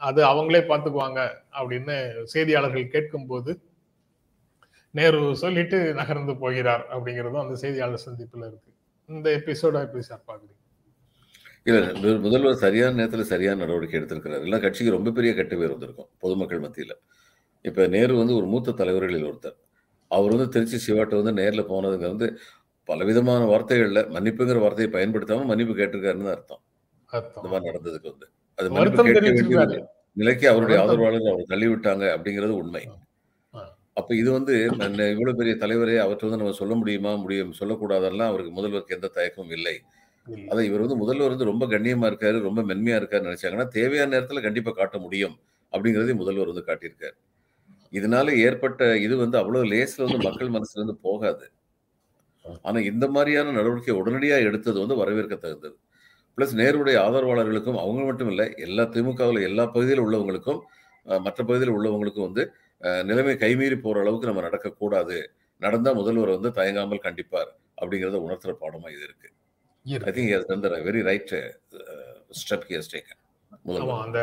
அது 0.00 0.20
அவங்களே 0.32 0.62
பார்த்துக்குவாங்க 0.70 1.20
அப்படின்னு 1.58 1.96
செய்தியாளர்கள் 2.34 2.92
கேட்கும்போது 2.94 3.50
நேரு 4.94 5.36
சொல்லிட்டு 5.36 5.94
நகர்ந்து 5.94 6.36
போகிறார் 6.36 6.84
அப்படிங்கிறதும் 6.92 7.42
அந்த 7.42 7.54
செய்தியாளர் 7.54 8.04
சந்திப்புல 8.06 8.46
இருக்கு. 8.46 8.70
இந்த 9.08 9.30
எபிசோட 9.30 9.80
எப்படி 9.80 10.02
சார் 10.02 10.24
பாக்குறீங்க? 10.26 10.56
இல்ல 11.64 12.18
முதல்வர் 12.18 12.54
சரியான 12.54 12.94
நேரத்தில் 12.94 13.24
சரியான 13.24 13.58
நடவடிக்கை 13.58 14.00
எடுத்திருக்கிறார். 14.00 14.44
எல்லாம் 14.46 14.60
கட்சிக்கு 14.60 14.92
ரொம்ப 14.92 15.10
பெரிய 15.10 15.34
கெட்ட 15.34 15.56
பேர் 15.56 15.70
வந்திருக்கும் 15.70 16.08
பொதுமக்கள் 16.18 16.60
மத்தியில். 16.60 16.94
இப்போ 17.64 17.86
நேரு 17.86 18.16
வந்து 18.16 18.34
ஒரு 18.36 18.46
மூத்த 18.46 18.70
தலைவர்களில் 18.72 19.26
ஒருத்தர். 19.30 19.56
அவர் 20.10 20.30
வந்து 20.30 20.48
திருச்சி 20.48 20.78
சிவாட்ட 20.78 21.14
வந்து 21.14 21.32
நேரில் 21.32 21.68
போனதுங்க 21.72 22.06
வந்து 22.14 22.28
பலவிதமான 22.88 23.44
வார்த்தைகளில் 23.44 24.08
மன்னிப்புங்கிற 24.14 24.60
வார்த்தையை 24.60 24.90
பயன்படுத்தாம 24.94 25.44
மன்னிப்பு 25.44 25.74
கேட்டிருக்காருன்னு 25.74 26.32
அர்த்தம். 26.36 26.62
இந்த 27.36 27.48
மாதிரி 27.48 27.68
நடந்ததுக்கு 27.70 28.10
வந்து. 28.10 28.26
அது 28.58 28.70
மன்னிப்பு 28.70 29.04
கேட்க 29.04 29.20
வேண்டிய 29.20 29.86
நிலைக்கு 30.12 30.48
அவருடைய. 30.48 30.78
ஆதரவாளர்கள் 30.82 31.32
அவர் 31.32 31.50
தள்ளிவிட்டாங்க 31.50 32.04
அப்படிங்கிறது 32.16 32.54
உண்மை. 32.62 32.82
அப்ப 33.96 34.10
இது 34.14 34.30
வந்து 34.32 34.52
இவ்வளவு 35.12 35.38
பெரிய 35.38 35.54
தலைவரே 35.62 35.96
அவற்றை 36.04 36.24
வந்து 36.26 36.40
நம்ம 36.42 36.56
சொல்ல 36.60 36.74
முடியுமா? 36.74 37.12
முடியும். 37.22 37.52
சொல்லக்கூடாதெல்லாம் 37.60 38.30
அவருக்கு 38.32 38.52
முதல்வருக்கு 38.58 38.96
எந்த 38.98 39.08
தயக்கமும் 39.16 39.54
இல்லை. 39.58 39.74
அதை 40.52 40.62
இவர் 40.68 40.84
வந்து 40.84 40.98
முதல்வர் 41.02 41.34
வந்து 41.34 41.50
ரொம்ப 41.50 41.64
கண்ணியமா 41.66 42.06
இருக்காரு 42.10 42.38
ரொம்ப 42.48 42.60
மென்மையா 42.70 42.96
இருக்காருன்னு 43.00 43.30
நினைச்சாங்கன்னா 43.30 43.68
தேவையான 43.78 44.12
நேரத்துல 44.14 44.42
கண்டிப்பா 44.46 44.72
காட்ட 44.72 44.98
முடியும் 44.98 45.36
அப்படிங்கறதையும் 45.72 46.22
முதல்வர் 46.22 46.52
வந்து 46.52 46.64
காட்டியிருக்காரு. 46.68 47.16
இதனால 47.92 48.28
ஏற்பட்ட 48.46 48.82
இது 49.06 49.14
வந்து 49.16 49.36
அவ்வளவு 49.42 49.70
லேஸ்ல 49.72 50.04
வந்து 50.06 50.20
மக்கள் 50.28 50.54
மனசுல 50.56 50.80
இருந்து 50.80 50.96
போகாது. 51.06 51.46
ஆனா 52.64 52.78
இந்த 52.90 53.06
மாதிரியான 53.16 53.52
நடவடிக்கை 53.58 53.94
உடனடியா 54.00 54.36
எடுத்தது 54.48 54.78
வந்து 54.84 54.96
வரவேற்க 55.02 55.36
தகுந்தது. 55.36 55.76
பிளஸ் 56.38 56.54
நேருடைய 56.60 56.96
ஆதரவாளர்களுக்கும் 57.06 57.80
அவங்க 57.84 58.02
மட்டும் 58.04 58.30
இல்லை 58.32 58.46
எல்லா 58.66 58.84
திமுகவில் 58.96 59.40
எல்லா 59.50 59.64
பகுதியில் 59.74 60.04
உள்ளவங்களுக்கும் 60.06 60.60
மற்ற 61.06 61.40
பகுதியில் 61.44 61.74
உள்ளவங்களுக்கும் 61.76 62.26
வந்து 62.28 62.42
நிலைமை 63.04 63.34
கைமீறி 63.36 63.76
போற 63.80 63.96
அளவுக்கு 64.00 64.30
நம்ம 64.30 64.44
நடக்கக்கூடாது. 64.48 65.16
நடந்தா 65.62 65.90
முதல்வர் 65.92 66.36
வந்து 66.36 66.50
தயங்காமல் 66.60 67.04
கண்டிப்பார் 67.06 67.50
அப்படிங்கறத 67.82 68.20
உணர்த்துற 68.26 68.52
பாடமா 68.62 68.88
இது 68.94 69.04
இருக்கு. 69.08 69.28
I. 69.86 70.12
Think 70.16 70.86
very 70.88 71.02
right 71.10 71.34
step 72.40 72.66
he 72.70 72.76
has 72.80 72.92
taken 72.94 73.20
ஆமா 73.52 73.68
முதல்வர். 73.68 74.02
அந்த 74.06 74.20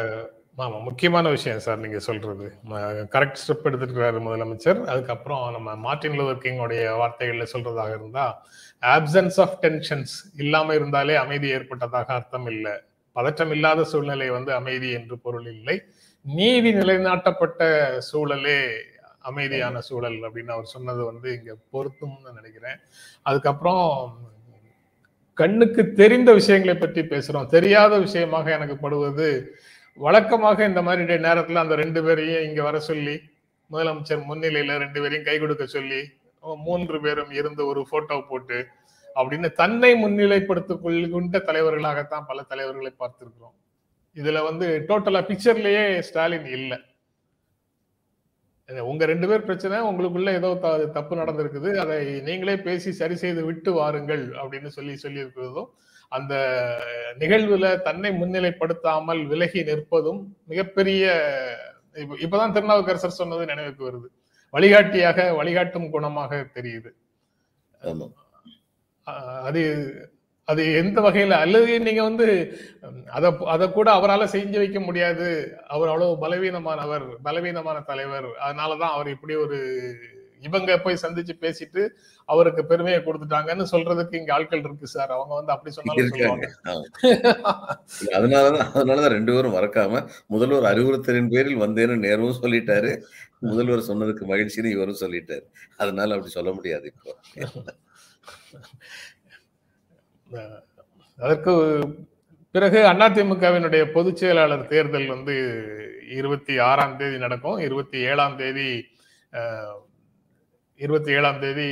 ஆமா 0.58 0.78
முக்கியமான 0.84 1.30
விஷயம் 1.30 1.60
சார் 1.66 1.82
நீங்க 1.84 2.00
சொல்றது. 2.08 2.46
கரெக்ட் 3.16 3.42
ஸ்டெப் 3.42 3.66
எடுத்துருக்காரு 3.70 4.20
முதலமைச்சர். 4.28 4.80
அதுக்கப்புறம் 4.94 5.44
நம்ம 5.56 5.76
மார்ட்டின் 5.86 6.18
லூதர் 6.20 6.42
கிங் 6.46 6.62
உடைய 6.66 6.86
வார்த்தைகள்ல 7.02 7.46
சொல்றதாக 7.54 7.92
இருந்தா 8.00 8.26
ஆப்சன்ஸ் 8.84 9.38
ஆஃப் 9.44 9.58
டென்ஷன்ஸ் 9.64 10.14
இல்லாம 10.44 10.76
இருந்தாலே 10.76 11.16
அமைதி 11.26 11.50
ஏற்பட்டதாக 11.58 12.10
அர்த்தம் 12.20 12.48
இல்லை. 12.54 12.74
பதற்றம் 13.16 13.54
இல்லாத 13.58 13.84
சூழ்நிலை 13.92 14.30
வந்து 14.38 14.52
அமைதி 14.54 14.90
என்று 14.92 15.16
பொருள் 15.26 15.48
இல்லை. 15.56 15.78
நீதி 16.36 16.70
நிலைநாட்டப்பட்ட 16.78 17.62
சூழலே 18.08 18.60
அமைதியான 19.30 19.82
சூழல் 19.88 20.18
அப்படின்னு 20.28 20.52
அவர் 20.56 20.74
சொன்னது 20.74 21.02
வந்து 21.10 21.28
இங்க 21.38 21.52
பொருத்தும்னு 21.74 22.32
நினைக்கிறேன். 22.40 22.80
அதுக்கப்புறம் 23.30 23.86
கண்ணுக்கு 25.42 25.84
தெரிந்த 26.02 26.30
விஷயங்களை 26.40 26.76
பற்றி 26.78 27.02
பேசுறோம். 27.02 27.48
தெரியாத 27.56 27.94
விஷயமாக 28.06 28.52
எனக்கு 28.58 28.76
படுவது. 28.84 29.28
வழக்கமாக 29.98 30.66
இந்த 30.66 30.82
மாதிரி 30.88 31.18
நேரத்துல 31.28 31.64
அந்த 31.66 31.76
ரெண்டு 31.84 32.02
பேரையும் 32.08 32.46
இங்க 32.48 32.62
வர 32.68 32.80
சொல்லி 32.90 33.16
முதலமைச்சர் 33.72 34.28
முன்னிலையில 34.30 34.78
ரெண்டு 34.84 35.00
பேரையும் 35.02 35.28
கை 35.30 35.38
கொடுக்க 35.44 35.66
சொல்லி 35.76 36.02
மூன்று 36.66 36.98
பேரும் 37.06 37.32
இருந்து 37.40 37.62
ஒரு 37.72 37.82
போட்டோ 37.92 38.18
போட்டு 38.32 38.60
அப்படின்னு 39.16 39.50
தன்னை 39.62 39.92
முன்னிலைப்படுத்திக் 40.04 40.84
கொள்கின்ற 40.84 41.40
தலைவர்களாகத்தான் 41.48 42.28
பல 42.28 42.42
தலைவர்களை 42.42 42.92
பார்த்திருக்கிறோம். 43.00 43.56
இதுல 44.18 44.44
வந்து 44.44 44.86
டோட்டலா 44.88 45.22
பிக்சர்லயே 45.22 46.00
ஸ்டாலின் 46.00 46.46
இல்லை. 46.46 46.82
உங்க 48.82 49.06
ரெண்டு 49.06 49.28
பேர் 49.28 49.42
பிரச்சனை 49.42 49.78
உங்களுக்குள்ள 49.80 50.34
ஏதோ 50.34 50.56
தப்பு 50.94 51.16
நடந்திருக்குது. 51.16 51.78
அதை 51.78 52.22
நீங்களே 52.22 52.58
பேசி 52.58 52.92
சரி 52.92 53.16
செய்து 53.16 53.46
விட்டு 53.46 53.74
வாருங்கள் 53.74 54.30
அப்படின்னு 54.30 54.68
சொல்லி 54.68 54.96
சொல்லி 54.96 55.22
இருக்கிறதும் 55.22 55.66
அந்த 56.10 56.36
நிகழ்வுல 57.20 57.82
தன்னை 57.82 58.12
முன்னிலைப்படுத்தாமல் 58.12 59.26
விலகி 59.26 59.64
நிற்பதும் 59.64 60.28
மிகப்பெரிய 60.46 61.06
இப்ப- 61.94 62.16
இப்பதான் 62.16 62.52
திருநாவுக்கரசர் 62.52 63.10
சொன்னது 63.10 63.46
நினைவுக்கு 63.46 63.92
வருது. 63.92 64.08
வழிகாட்டியாக 64.50 65.34
வழிகாட்டும் 65.34 65.94
குணமாக 65.94 66.46
தெரியுது. 66.54 66.90
அது 69.42 69.64
அது 70.48 70.64
எந்த 70.74 70.98
வகையில 71.02 71.38
அல்லது 71.44 71.80
நீங்க 71.80 72.02
வந்து 72.04 72.26
அத 73.08 73.30
அத 73.46 73.64
கூட 73.70 73.88
அவரால 73.92 74.26
செஞ்சு 74.36 74.58
வைக்க 74.58 74.80
முடியாது. 74.80 75.26
அவர் 75.68 75.90
அவ்வளவு 75.90 76.14
பலவீனமானவர் 76.18 77.06
பலவீனமான 77.24 77.78
தலைவர். 77.82 78.30
அதனாலதான் 78.46 78.94
அவர் 78.98 79.10
இப்படி 79.10 79.36
ஒரு 79.36 79.58
இவங்க 80.42 80.72
போய் 80.80 81.02
சந்திச்சு 81.02 81.34
பேசிட்டு 81.42 81.82
அவருக்கு 82.30 82.62
பெருமையை 82.66 83.00
கொடுத்துட்டாங்கன்னு 83.02 83.66
சொல்றதுக்கு 83.72 84.16
இங்க 84.16 84.32
ஆட்கள் 84.34 84.60
இருக்கு 84.60 84.88
சார். 84.88 85.12
அவங்க 85.12 85.34
வந்து 85.34 85.54
அப்படி 85.56 85.74
சொன்னாலும். 85.78 86.44
அதனாலதான் 88.18 88.68
அதனாலதான் 88.78 89.16
ரெண்டு 89.18 89.34
பேரும் 89.34 89.56
மறக்காம 89.56 90.04
முதல்வர் 90.28 90.70
அறிவுறுத்தலின் 90.72 91.32
பேரில் 91.36 91.62
வந்தேன்னு 91.62 91.98
நேருவும் 92.08 92.40
சொல்லிட்டாரு. 92.42 92.94
முதல்வர் 93.50 93.88
சொன்னதுக்கு 93.90 94.26
மகிழ்ச்சின்னு 94.34 94.76
இவரும் 94.78 95.02
சொல்லிட்டாரு. 95.02 95.46
அதனால 95.78 96.16
அப்படி 96.16 96.34
சொல்ல 96.38 96.52
முடியாது 96.54 96.94
இப்போ. 96.94 97.12
அதற்கு 101.20 101.84
பிறகு 102.52 102.78
அதிமுகவினுடைய 102.80 103.92
பொதுச் 103.92 104.16
செயலாளர் 104.16 104.68
தேர்தல் 104.68 105.08
வந்து 105.08 105.36
இருபத்தி 106.10 106.58
ஆறாம் 106.58 106.98
தேதி 106.98 107.18
நடக்கும். 107.18 107.58
இருபத்தி 107.58 108.00
ஏழாம் 108.00 108.38
தேதி 108.38 108.86
இருபத்தி 110.76 111.12
ஏழாம் 111.12 111.40
தேதி 111.40 111.70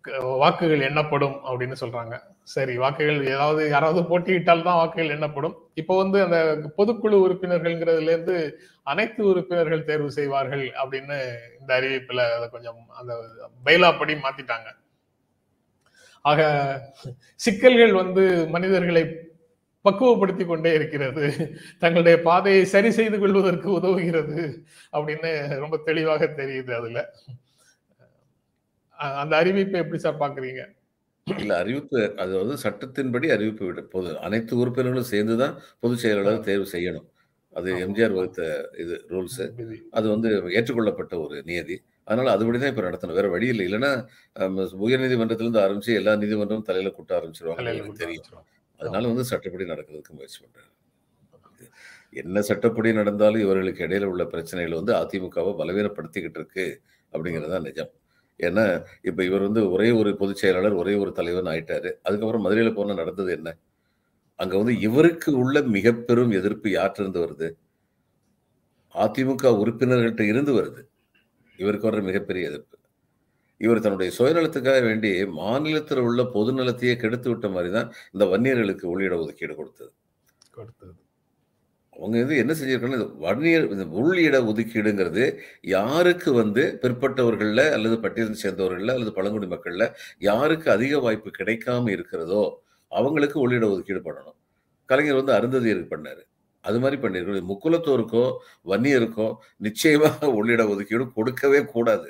க- 0.00 0.18
வாக்குகள் 0.18 0.80
எண்ணப்படும் 0.80 1.32
அப்படின்னு 1.32 1.74
சொல்றாங்க. 1.80 2.20
சரி 2.42 2.76
வாக்குகள் 2.76 3.26
ஏதாவது 3.26 3.68
யாராவது 3.68 4.00
போட்டியிட்டால் 4.00 4.62
தான் 4.62 4.74
வாக்குகள் 4.74 5.08
எண்ணப்படும். 5.08 5.56
இப்போ 5.74 5.96
வந்து 5.96 6.22
அந்த 6.22 6.72
பொதுக்குழு 6.78 7.16
உறுப்பினர்கள்ங்கிறதுல 7.26 8.00
இருந்து 8.00 8.60
அனைத்து 8.82 9.26
உறுப்பினர்கள் 9.26 9.84
தேர்வு 9.84 10.10
செய்வார்கள் 10.10 10.72
அப்படின்னு 10.84 11.34
இந்த 11.60 11.80
அறிவிப்புல 11.80 12.32
அதை 12.36 12.48
கொஞ்சம் 12.48 12.86
அந்த 13.00 13.24
பைலாப்படி 13.64 14.16
மாத்திட்டாங்க. 14.16 14.81
ஆக 16.24 16.40
சிக்கல்கள் 17.34 17.92
வந்து 17.92 18.46
மனிதர்களை 18.48 19.02
பக்குவப்படுத்தி 19.84 20.46
கொண்டே 20.46 20.74
இருக்கிறது. 20.74 21.24
தங்களுடைய 21.78 22.20
பாதையை 22.22 22.64
சரி 22.64 22.90
செய்து 22.90 23.18
கொள்வதற்கு 23.18 23.68
உதவுகிறது 23.70 24.42
அப்படின்னு 24.92 25.32
ரொம்ப 25.58 25.76
தெளிவாக 25.84 26.24
தெரியுது 26.36 26.72
அதுல. 26.72 27.00
அந்த 29.20 29.44
அறிவிப்பை 29.44 29.72
எப்படி 29.72 29.98
சார் 29.98 30.18
பாக்குறீங்க? 30.18 30.62
இல்ல 31.26 31.56
அறிவிப்பு 31.56 32.14
அது 32.16 32.32
வந்து 32.46 32.56
சட்டத்தின்படி 32.62 33.28
அறிவிப்பு 33.32 33.66
விட 33.66 33.80
பொது 33.80 34.18
அனைத்து 34.18 34.56
உறுப்பினர்களும் 34.56 35.10
சேர்ந்துதான் 35.12 35.54
பொதுச் 35.80 35.98
செயலாளர் 35.98 36.40
தேர்வு 36.40 36.66
செய்யணும். 36.72 37.08
அது. 37.56 37.70
எம்ஜிஆர் 37.86 38.14
வகுத்த 38.14 38.42
இது 38.78 38.94
ரூல்ஸ். 39.08 39.42
அது 39.90 40.06
வந்து 40.08 40.30
ஏற்றுக்கொள்ளப்பட்ட 40.52 41.14
ஒரு 41.20 41.42
நியதி. 41.42 41.76
அதனால 42.06 42.28
அதுபடிதான் 42.34 42.72
இப்ப 42.72 42.82
நடத்தணும். 42.82 43.18
வேற 43.20 43.28
வழி 43.28 43.46
இல்லை. 43.46 43.64
இல்லைன்னா 43.68 43.90
உயர் 44.84 45.02
நீதிமன்றத்திலிருந்து 45.02 45.64
ஆரம்பிச்சு 45.64 45.92
எல்லா 45.94 46.12
நீதிமன்றமும் 46.16 46.68
தலையில 46.70 46.90
கூட்ட 46.92 47.12
ஆரம்பிச்சிருவாங்க. 47.18 47.64
தெரியும். 48.02 48.28
அதனால 48.80 49.08
வந்து 49.08 49.24
சட்டப்படி 49.32 49.66
நடக்கிறதுக்கு 49.66 50.12
முயற்சி 50.12 50.40
பண்றாங்க 50.42 50.70
என்ன 52.20 52.42
சட்டப்படி 52.42 52.90
நடந்தாலும் 52.92 53.40
இவர்களுக்கு 53.40 53.84
இடையில 53.86 54.04
உள்ள 54.04 54.24
பிரச்சனைகள் 54.26 54.78
வந்து 54.80 54.92
அதிமுகவை 54.94 55.52
பலவீனப்படுத்திக்கிட்டு 55.60 56.40
இருக்கு 56.40 56.66
அப்படிங்கிறது 57.12 57.52
தான் 57.54 57.62
நிஜம். 57.62 57.90
ஏன்னா 58.40 58.64
இப்ப 59.02 59.20
இவர் 59.24 59.46
வந்து 59.48 59.62
ஒரே 59.72 59.90
ஒரு 59.92 60.10
பொதுச் 60.16 60.40
செயலாளர் 60.42 60.74
ஒரே 60.74 60.94
ஒரு 60.96 61.12
தலைவன் 61.12 61.50
ஆயிட்டாரு. 61.54 61.90
அதுக்கப்புறம் 62.02 62.44
மதுரையில 62.46 62.72
போன 62.74 62.94
நடந்தது 62.94 63.32
என்ன? 63.32 63.50
அங்க 64.40 64.54
வந்து 64.58 64.74
இவருக்கு 64.80 65.30
உள்ள 65.38 65.62
மிக 65.76 65.92
பெரும் 66.02 66.32
எதிர்ப்பு 66.32 66.68
யாற்றிருந்து 66.70 67.20
வருது? 67.24 67.48
அதிமுக 68.94 69.44
உறுப்பினர்கள்ட்ட 69.62 70.22
இருந்து 70.28 70.52
வருது. 70.54 70.82
இவருக்கு 71.62 71.88
வர்ற 71.90 72.02
மிகப்பெரிய 72.10 72.50
எதிர்ப்பு. 72.50 72.76
இவர் 73.60 73.84
தன்னுடைய 73.84 74.10
சுயநலத்துக்காக 74.18 74.80
வேண்டி 74.88 75.10
மாநிலத்தில் 75.40 76.04
உள்ள 76.08 76.22
பொது 76.36 76.52
நலத்தையே 76.58 76.94
கெடுத்து 77.02 77.28
விட்ட 77.30 77.48
மாதிரி 77.56 77.70
தான் 77.78 77.90
இந்த 78.14 78.24
வன்னியர்களுக்கு 78.32 78.86
உள்ளிட 78.92 79.14
ஒதுக்கீடு 79.24 79.54
கொடுத்தது. 79.60 79.92
கொடுத்தது. 80.58 80.92
அவங்க 81.96 82.16
வந்து 82.22 82.36
என்ன 82.42 82.52
செஞ்சிருக்காங்க 82.58 82.98
இந்த 83.00 83.08
வன்னியர் 83.24 83.66
இந்த 83.74 83.84
உள்ளிட 84.00 84.36
ஒதுக்கீடுங்கிறது 84.50 85.24
யாருக்கு 85.74 86.30
வந்து 86.40 86.62
பிற்பட்டவர்கள்ல 86.82 87.62
அல்லது 87.76 87.96
பட்டியலை 88.04 88.36
சேர்ந்தவர்கள்ல 88.44 88.94
அல்லது 88.96 89.12
பழங்குடி 89.18 89.48
மக்கள்ல 89.54 89.86
யாருக்கு 90.28 90.68
அதிக 90.76 91.00
வாய்ப்பு 91.06 91.30
கிடைக்காம 91.40 91.90
இருக்கிறதோ 91.96 92.42
அவங்களுக்கு 92.92 93.38
உள்ளிட 93.44 93.66
ஒதுக்கீடு 93.74 94.02
பண்ணணும். 94.08 94.38
கலைஞர் 94.88 95.20
வந்து 95.20 95.36
அருந்ததியருக்கு 95.38 95.92
பண்ணாரு. 95.94 96.22
அது 96.64 96.78
மாதிரி 96.80 96.98
பண்ணியிருக்கணும் 97.02 97.50
முக்குலத்தோருக்கோ 97.52 98.24
வன்னியருக்கோ 98.72 99.28
நிச்சயமாக 99.66 100.18
உள்ளிட 100.38 100.62
ஒதுக்கீடு 100.74 101.06
கொடுக்கவே 101.18 101.60
கூடாது. 101.74 102.08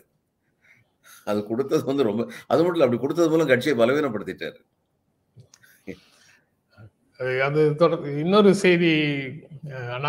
அது 1.26 1.40
கொடுத்தது 1.46 1.84
வந்து 1.90 2.08
ரொம்ப 2.10 2.22
அது 2.52 2.60
மட்டும் 2.62 2.76
இல்லை 2.76 2.86
அப்படி 2.86 3.02
கொடுத்தது 3.02 3.30
மூலம் 3.30 3.52
கட்சியை 3.52 3.76
பலவீனப்படுத்திட்டாரு. 3.78 4.58
அது- 7.46 7.74
தொடர் 7.80 8.04
இன்னொரு 8.22 8.50
செய்தி 8.64 8.92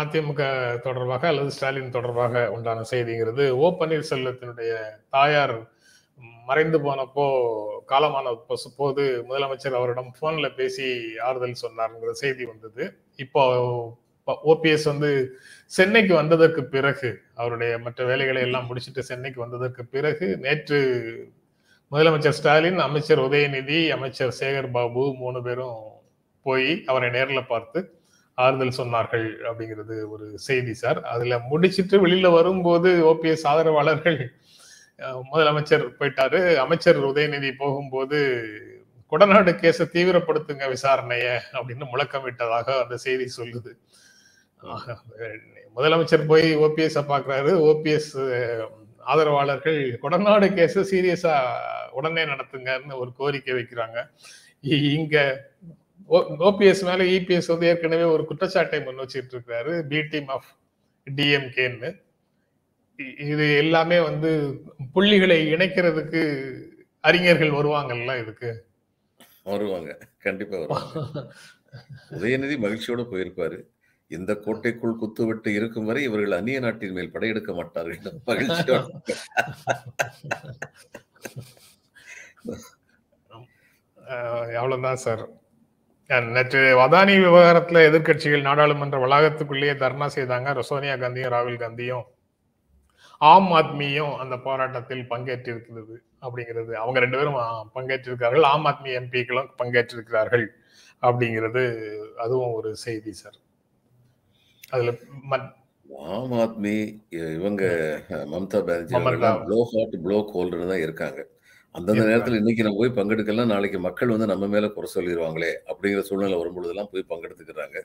அதிமுக 0.00 0.42
தொடர்பாக 0.86 1.28
அல்லது 1.28 1.50
ஸ்டாலின் 1.50 1.94
தொடர்பாக 1.96 2.42
உண்டான 2.56 2.84
செய்திங்கிறது 2.92 3.44
ஓ 3.62 3.68
பன்னீர்செல்வத்தினுடைய 3.80 4.72
தாயார் 5.10 5.56
மறைந்து 6.48 6.78
போனப்போ 6.78 7.26
காலமான 7.92 8.26
போது 8.78 9.04
முதலமைச்சர் 9.30 9.78
அவரிடம் 9.80 10.14
போன்ல 10.20 10.48
பேசி 10.56 10.86
ஆறுதல் 11.28 11.62
சொன்னார்ங்கிற 11.62 12.12
செய்தி 12.22 12.44
வந்தது. 12.46 12.84
இப்போ 13.16 13.44
ஓபிஎஸ் 14.26 14.84
வந்து 14.84 15.38
சென்னைக்கு 15.66 16.14
வந்ததற்கு 16.14 16.64
பிறகு 16.64 17.20
அவருடைய 17.34 17.78
மற்ற 17.78 18.04
வேலைகளை 18.04 18.42
எல்லாம் 18.42 18.68
முடிச்சுட்டு 18.68 18.98
சென்னைக்கு 18.98 19.40
வந்ததற்கு 19.40 19.84
பிறகு 19.84 20.36
நேற்று 20.40 20.78
முதலமைச்சர் 21.90 22.36
ஸ்டாலின் 22.38 22.78
அமைச்சர் 22.78 23.18
உதயநிதி 23.18 23.88
அமைச்சர் 23.88 24.36
சேகர் 24.40 24.70
பாபு 24.70 25.14
மூணு 25.18 25.42
பேரும் 25.42 25.82
போய் 26.42 26.82
அவரை 26.86 27.10
நேரில் 27.10 27.46
பார்த்து 27.46 28.02
ஆறுதல் 28.34 28.78
சொன்னார்கள் 28.78 29.26
அப்படிங்கிறது 29.48 30.08
ஒரு 30.08 30.38
செய்தி 30.38 30.74
சார். 30.74 31.02
அதுல 31.02 31.38
முடிச்சிட்டு 31.38 32.06
வெளியில 32.06 32.30
வரும்போது 32.32 32.90
ஓபிஎஸ் 33.10 33.46
ஆதரவாளர்கள் 33.46 34.18
முதலமைச்சர் 35.32 35.84
போயிட்டாரு. 35.98 36.54
அமைச்சர் 36.54 36.98
உதயநிதி 36.98 37.52
போகும்போது 37.56 38.18
கொடநாடு 39.12 39.52
கேஸை 39.62 39.84
தீவிரப்படுத்துங்க 39.92 40.66
விசாரணைய 40.68 41.40
அப்படின்னு 41.52 41.86
முழக்கமிட்டதாக 41.92 42.82
அந்த 42.82 42.96
செய்தி 42.96 43.26
சொல்லுது. 43.36 43.72
முதலமைச்சர் 45.76 46.26
போய் 46.26 46.56
ஓபிஎஸ் 46.56 47.04
பாக்குறாரு. 47.08 47.52
ஓபிஎஸ் 47.70 48.68
ஆதரவாளர்கள் 48.98 49.98
கொடநாடு 50.02 50.54
கேஸ் 50.54 50.94
சீரியஸா 50.94 51.40
உடனே 51.90 52.24
நடத்துங்கன்னு 52.24 52.98
ஒரு 52.98 53.12
கோரிக்கை 53.12 53.54
வைக்கிறாங்க. 53.54 54.10
இ- 54.62 54.92
இங்க 54.92 55.50
ஓபிஎஸ் 56.10 56.82
மேல 56.82 56.96
இபிஎஸ் 56.96 57.46
வந்து 57.46 57.66
ஏற்கனவே 57.66 58.02
ஒரு 58.02 58.26
குற்றச்சாட்டை 58.26 58.82
முன் 58.82 58.98
வச்சுட்டு 58.98 59.32
இருக்காரு 59.32 59.82
பி 59.82 60.02
டீம் 60.02 60.28
ஆஃப் 60.28 60.44
டிஎம்கேன்னு 61.16 62.02
இது 63.18 63.56
எல்லாமே 63.56 64.00
வந்து 64.00 64.60
புள்ளிகளை 64.92 65.52
இணைக்கிறதுக்கு 65.54 66.22
அறிஞர்கள் 67.00 67.50
வருவாங்கல்ல 67.50 68.20
இதுக்கு? 68.20 68.64
வருவாங்க. 69.42 69.98
கண்டிப்பா 70.18 70.58
வருவாங்க. 70.58 71.32
உதயநிதி 72.10 72.56
மகிழ்ச்சியோட 72.58 73.06
போயிருப்பாரு. 73.10 73.62
இந்த 74.06 74.34
கோட்டைக்குள் 74.34 74.98
குத்துவிட்டு 75.02 75.48
இருக்கும் 75.48 75.84
வரை 75.84 76.02
இவர்கள் 76.02 76.36
அந்நிய 76.38 76.60
நாட்டின் 76.60 76.92
மேல் 76.92 77.12
படையெடுக்க 77.12 77.52
மாட்டார்கள் 77.54 77.98
மகிழ்ச்சியோட. 78.26 78.82
அஹ் 84.08 84.54
அவ்வளவுதான் 84.60 85.02
சார் 85.04 85.24
நேற்று 86.34 86.60
வதானி 86.78 87.14
விவகாரத்துல 87.26 87.82
எதிர்க்கட்சிகள் 87.88 88.48
நாடாளுமன்ற 88.48 88.98
வளாகத்துக்குள்ளேயே 89.04 89.74
தர்ணா 89.82 90.08
செய்தாங்க. 90.16 90.60
சோனியா 90.60 90.94
காந்தியும் 90.94 91.32
ராகுல் 91.34 91.62
காந்தியும் 91.62 92.04
ஆம் 93.18 93.50
ஆத்மியும் 93.60 94.16
அந்த 94.16 94.36
போராட்டத்தில் 94.46 95.08
பங்கேற்றிருக்கிறது 95.10 95.96
அப்படிங்கிறது. 96.24 96.72
அவங்க 96.82 96.98
ரெண்டு 97.04 97.16
பேரும் 97.18 97.38
பங்கேற்றிருக்கிறார்கள். 97.74 98.44
ஆம் 98.52 98.66
ஆத்மி 98.66 98.90
எம்பிக்களும் 99.00 99.50
பங்கேற்றிருக்கிறார்கள் 99.62 100.46
அப்படிங்கிறது 101.02 101.64
அதுவும் 102.24 102.52
ஒரு 102.52 102.76
செய்தி 102.76 103.12
சார் 103.22 103.38
அதுல 104.74 104.92
ஆம் 106.10 106.32
ஆத்மி 106.42 106.74
இவங்க 107.36 107.62
Mamata 108.32 108.58
Banerjee. 108.62 108.94
Blow 109.44 109.58
hot 109.70 109.96
blow 110.04 110.18
கோல்டுன்னு 110.32 110.70
தான் 110.72 110.84
இருக்காங்க 110.86 111.20
அந்தந்த. 111.74 112.02
நேரத்தில் 112.08 112.38
இன்னைக்கு 112.40 112.64
நம்ம 112.64 112.80
போய் 112.80 112.96
பங்கெடுக்கலாம் 112.98 113.52
நாளைக்கு 113.52 113.78
மக்கள் 113.86 114.12
வந்து 114.14 114.26
நம்ம 114.32 114.46
மேல 114.46 114.66
குறை 114.74 114.88
சொல்லிடுவாங்களே 114.92 115.52
அப்படிங்கிற 115.70 116.02
சூழ்நிலை 116.08 116.36
வரும்பொழுதெல்லாம் 116.40 116.90
போய் 116.92 117.08
பங்கெடுத்துக்கிறாங்க 117.10 117.78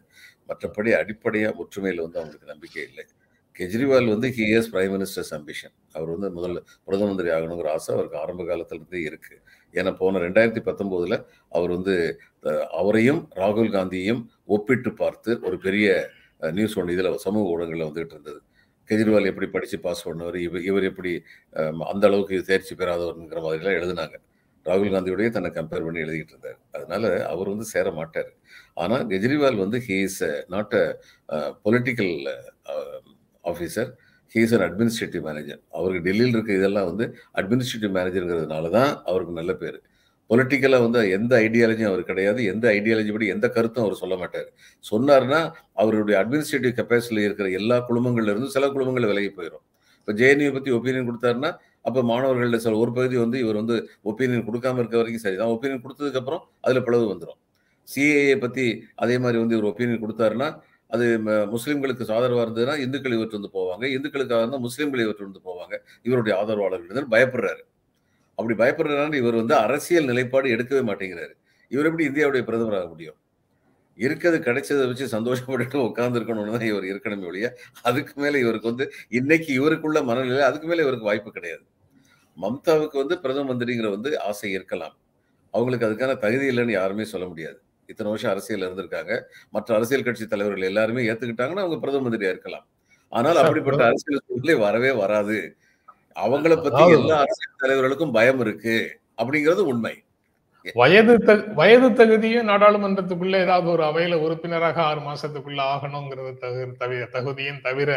மற்றபடி 0.49 0.91
அடிப்படையா 0.99 1.49
ஒற்றுமையில 1.63 2.05
வந்து 2.05 2.19
அவங்களுக்கு 2.19 2.53
நம்பிக்கை 2.53 2.83
இல்லை 2.83 3.05
கெஜ்ரிவால் 3.55 4.11
வந்து 4.11 4.27
he 4.35 4.45
is 4.57 4.69
prime 4.73 4.93
minister's 4.95 5.33
ambition 5.37 5.73
அவர் 5.95 6.11
வந்து 6.13 6.27
முதல்ல 6.35 6.59
பிரதம 6.85 7.07
மந்திரி 7.07 7.31
ஆகணுங்கிற 7.35 7.69
ஆசை 7.73 7.89
அவருக்கு 7.95 8.19
ஆரம்ப 8.21 8.43
காலத்துல 8.43 8.79
இருந்தே 8.79 9.01
இருக்கு 9.05 9.35
ஏன்னா 9.75 9.91
போன 10.01 10.19
ரெண்டாயிரத்தி 10.19 10.61
பத்தொன்பதுல 10.67 11.17
அவர் 11.51 11.71
வந்து 11.77 11.95
அவரையும் 12.79 13.21
ராகுல் 13.39 13.73
காந்தியையும் 13.73 14.21
ஒப்பிட்டு 14.49 14.93
பார்த்து 14.93 15.31
ஒரு 15.47 15.57
பெரிய 15.59 15.87
நியூஸ் 16.57 16.77
ஒன்று 16.79 16.95
இதில் 16.95 17.11
சமூக 17.25 17.51
ஊடகங்களில் 17.53 17.87
வந்துகிட்டு 17.89 18.15
இருந்தது. 18.17 18.39
கெஜ்ரிவால் 18.89 19.29
எப்படி 19.31 19.47
படித்து 19.55 19.77
பாஸ் 19.85 20.05
பண்ணவர் 20.07 20.37
இவர் 20.45 20.63
இவர் 20.69 20.85
எப்படி 20.91 21.11
அந்த 21.91 22.03
அளவுக்கு 22.09 22.35
தேர்ச்சி 22.49 22.73
பெறாதவருங்கிற 22.81 23.41
மாதிரிலாம் 23.45 23.77
எழுதினாங்க. 23.79 24.15
ராகுல் 24.65 24.93
காந்தியோடய 24.93 25.29
தன்னை 25.35 25.49
கம்பேர் 25.57 25.85
பண்ணி 25.87 26.03
எழுதிக்கிட்டு 26.05 26.33
இருந்தார். 26.35 26.57
அதனால 26.75 27.03
அவர் 27.33 27.51
வந்து 27.53 27.65
சேர 27.73 27.91
மாட்டார். 27.99 28.31
ஆனால் 28.83 29.03
கெஜ்ரிவால் 29.11 29.61
வந்து 29.63 29.77
he 29.87 29.97
is 30.07 30.21
not 30.55 30.75
a 30.81 30.85
political 31.65 32.13
officer 33.45 33.89
he 34.35 34.41
is 34.45 34.55
an 34.57 34.65
administrative 34.67 35.23
manager 35.29 35.61
அவருக்கு 35.77 36.01
டெல்லியில் 36.07 36.35
இருக்க 36.35 36.51
இதெல்லாம் 36.59 36.89
வந்து 36.91 37.05
அட்மினிஸ்ட்ரேட்டிவ் 37.41 37.93
மேனேஜருங்கிறதுனால 37.97 38.69
தான் 38.77 38.91
அவருக்கு 39.09 39.39
நல்ல 39.39 39.53
பேர். 39.63 39.79
பொலிட்டிக்கலாக 40.29 40.81
வந்து 40.81 41.09
எந்த 41.11 41.37
ஐடியாலஜியும் 41.39 41.85
அவர் 41.85 42.03
கிடையாது 42.03 42.45
எந்த 42.45 42.69
ஐடியாலஜி 42.69 43.11
படி 43.11 43.27
எந்த 43.27 43.49
கருத்தும் 43.49 43.83
அவர் 43.83 43.95
சொல்ல 43.95 44.15
மாட்டார். 44.17 44.49
சொன்னார்னா 44.91 45.51
அவருடைய 45.73 46.15
அட்மினிஸ்ட்ரேட்டிவ் 46.23 46.75
கெப்பாசிட்டியில் 46.75 47.23
இருக்கிற 47.23 47.49
எல்லா 47.49 47.85
குழுமங்கள்லேருந்து 47.89 48.45
சில 48.45 48.67
குழுமங்கள் 48.67 49.07
விலகி 49.07 49.29
போயிடும் 49.29 49.65
இப்போ 49.99 50.13
ஜேஎன்யூ 50.13 50.53
பற்றி 50.53 50.71
ஒப்பீனியன் 50.71 51.09
கொடுத்தாருன்னா 51.09 51.51
அப்போ 51.81 52.03
மாணவர்களில் 52.03 52.59
சில 52.59 52.77
ஒரு 52.77 52.93
பகுதி 52.93 53.17
வந்து 53.17 53.39
இவர் 53.39 53.55
வந்து 53.55 53.89
ஒப்பீனியன் 54.03 54.45
கொடுக்காம 54.47 54.77
இருக்க 54.77 54.97
வரைக்கும் 54.97 55.17
சரி 55.17 55.35
தான் 55.35 55.47
ஒப்பீனியன் 55.47 55.83
கொடுத்ததுக்கப்புறம் 55.83 56.43
அதில் 56.61 56.83
பிளவு 56.83 57.13
வந்துடும் 57.13 57.39
சிஏஏ 57.87 58.39
பற்றி 58.39 58.65
அதே 58.95 59.17
மாதிரி 59.17 59.39
வந்து 59.39 59.57
இவர் 59.57 59.71
ஒப்பீனியன் 59.71 60.03
கொடுத்தாருன்னா 60.03 60.49
அது 60.87 61.19
ம- 61.19 61.45
ஆதரவாக 62.09 62.45
இருந்ததுன்னா 62.45 62.77
இந்துக்கள் 62.77 63.11
இவற்று 63.11 63.39
வந்து 63.39 63.51
போவாங்க. 63.53 63.85
இந்துக்களுக்காக 63.97 64.39
இருந்தால் 64.39 64.63
முஸ்லீம்கள் 64.63 65.01
இவற்று 65.01 65.23
வந்து 65.23 65.41
போவாங்க. 65.45 65.75
இவருடைய 66.01 66.39
ஆதரவாளர்கள் 66.39 67.07
பயப்படுறாரு. 67.11 67.61
அப்படி 68.39 68.55
பயப்படுறதுனால 68.61 69.15
இவர் 69.15 69.39
வந்து 69.41 69.55
அரசியல் 69.55 70.09
நிலைப்பாடு 70.11 70.53
எடுக்கவே 70.55 70.83
மாட்டேங்கிறாரு. 70.89 71.33
இவர் 71.71 71.87
எப்படி 71.89 72.05
இந்தியாவுடைய 72.09 72.43
பிரதமராக 72.49 72.87
முடியும்? 72.89 73.17
இருக்கிறது 73.97 74.37
கிடைச்சதை 74.39 74.83
வச்சு 74.89 75.05
சந்தோஷப்பட்டுட்டு 75.15 75.77
உட்கார்ந்துருக்கணும்னு 75.87 76.53
தான் 76.57 76.69
இவர் 76.69 76.85
இருக்கணுமே 76.91 77.25
ஒழிய 77.25 77.47
அதுக்கு 77.83 78.13
மேல 78.21 78.39
இவருக்கு 78.39 78.71
வந்து 78.71 78.85
இன்னைக்கு 79.09 79.51
இவருக்குள்ள 79.59 79.99
மனநிலை 80.03 80.43
அதுக்கு 80.49 80.67
மேல 80.67 80.83
இவருக்கு 80.85 81.09
வாய்ப்பு 81.09 81.31
கிடையாது. 81.31 81.63
மம்தாவுக்கு 82.37 82.97
வந்து 82.97 83.15
பிரதம 83.19 83.47
மந்திரிங்கிற 83.49 83.89
வந்து 83.89 84.11
ஆசை 84.19 84.51
இருக்கலாம். 84.51 84.95
அவங்களுக்கு 85.53 85.87
அதுக்கான 85.87 86.15
தகுதி 86.17 86.45
இல்லைன்னு 86.51 86.71
யாருமே 86.71 87.05
சொல்ல 87.05 87.27
முடியாது. 87.27 87.59
இத்தனை 87.89 88.09
வருஷம் 88.11 88.31
அரசியல் 88.31 88.65
இருந்திருக்காங்க. 88.67 89.13
மற்ற 89.49 89.75
அரசியல் 89.75 90.07
கட்சி 90.07 90.25
தலைவர்கள் 90.25 90.69
எல்லாருமே 90.71 91.01
ஏத்துக்கிட்டாங்கன்னா 91.09 91.63
அவங்க 91.65 91.79
பிரதம 91.79 92.03
மந்திரியா 92.07 92.33
இருக்கலாம். 92.35 92.65
ஆனால் 93.11 93.37
அப்படிப்பட்ட 93.37 93.83
அரசியல் 93.83 94.25
சூழ்நிலை 94.27 94.55
வரவே 94.65 94.91
வராது. 94.91 95.37
அவங்கள 96.15 96.53
பத்தி 96.57 96.83
எல்லா 96.97 97.17
அரசியல் 97.23 97.61
தலைவர்களுக்கும் 97.61 98.15
பயம் 98.17 98.41
இருக்கு 98.45 98.75
அப்படிங்கிறது 99.17 99.63
உண்மை. 99.71 99.95
வயது 100.75 101.13
வயது 101.55 101.87
தகுதியும் 101.93 102.49
நாடாளுமன்றத்துக்குள்ள 102.49 103.35
ஏதாவது 103.45 103.67
ஒரு 103.69 103.83
அவையில 103.89 104.15
உறுப்பினராக 104.25 104.77
ஆறு 104.83 105.01
மாசத்துக்குள்ள 105.01 105.61
ஆகணுங்கிறது 105.73 106.31
தவிர 106.79 107.01
தகுதியும் 107.13 107.61
தவிர 107.61 107.91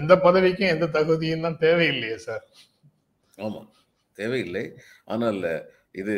எந்த 0.00 0.12
பதவிக்கும் 0.24 0.72
எந்த 0.74 0.86
தகுதியும் 0.96 1.44
தான் 1.46 1.60
தேவையில்லையே 1.64 2.18
சார். 2.26 2.44
ஆமா. 3.38 3.60
தேவையில்லை. 4.16 4.64
ஆனால் 5.08 5.40
இது 5.94 6.14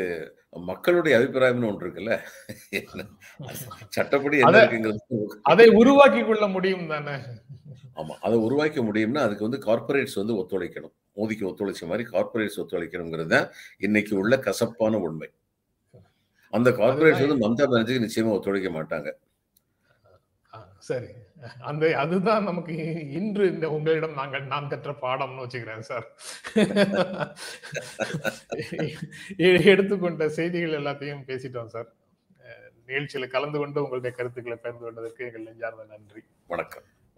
மக்களுடைய 0.68 1.14
அபிப்பிராயம்னு 1.18 1.68
ஒன்று 1.68 1.84
இருக்குல்ல. 1.84 2.14
சட்டப்படி 3.96 4.38
அதை 5.50 5.66
உருவாக்கி 5.80 6.22
கொள்ள 6.22 6.46
முடியும் 6.54 6.90
தானே? 6.92 7.16
ஆமா. 7.96 8.14
அதை 8.20 8.38
உருவாக்க 8.38 8.80
முடியும்னா 8.80 9.18
அதுக்கு 9.18 9.48
வந்து 9.48 9.58
கார்ப்பரேட்ஸ் 9.58 10.14
வந்து 10.14 10.34
ஒத்துழைக்கணும். 10.34 10.92
மோதிக்கு 11.16 11.48
ஒத்துழைச்ச 11.48 11.86
மாதிரி 11.86 12.10
கார்ப்பரேட்ஸ் 12.10 12.60
ஒத்துழைக்கணுங்கிறது 12.60 13.26
தான் 13.26 13.48
இன்னைக்கு 13.78 14.18
உள்ள 14.18 14.38
கசப்பான 14.38 14.98
உண்மை. 14.98 15.28
அந்த 16.52 16.70
கார்ப்பரேட்ஸ் 16.70 17.24
வந்து 17.26 17.48
மம்தா 17.48 17.64
பானர்ஜிக்கு 17.72 18.06
நிச்சயமா 18.06 18.36
ஒத்துழைக்க 18.36 18.70
மாட்டாங்க. 18.70 19.10
சரி. 20.78 21.08
அந்த 21.60 21.98
அதுதான் 21.98 22.44
நமக்கு 22.44 22.74
இன்று 23.10 23.44
இந்த 23.52 23.70
உங்களிடம் 23.70 24.12
நாங்கள் 24.12 24.42
நான் 24.42 24.68
கற்ற 24.68 24.92
பாடம்னு 25.02 25.44
வச்சுக்கிறேன் 25.44 25.80
சார். 25.80 26.06
எடுத்துக்கொண்ட 29.72 30.28
செய்திகள் 30.28 30.78
எல்லாத்தையும் 30.80 31.24
பேசிட்டோம் 31.26 31.66
சார். 31.66 31.88
நிகழ்ச்சியில 32.86 33.28
கலந்து 33.28 33.58
கொண்டு 33.58 33.82
உங்களுடைய 33.82 34.16
கருத்துக்களை 34.16 34.56
பகிர்ந்து 34.56 34.84
கொண்டதற்கு 34.84 35.24
எங்கள் 35.24 35.42
நெஞ்சார்ந்த 35.42 35.84
நன்றி. 35.84 36.22
வணக்கம். 36.46 36.82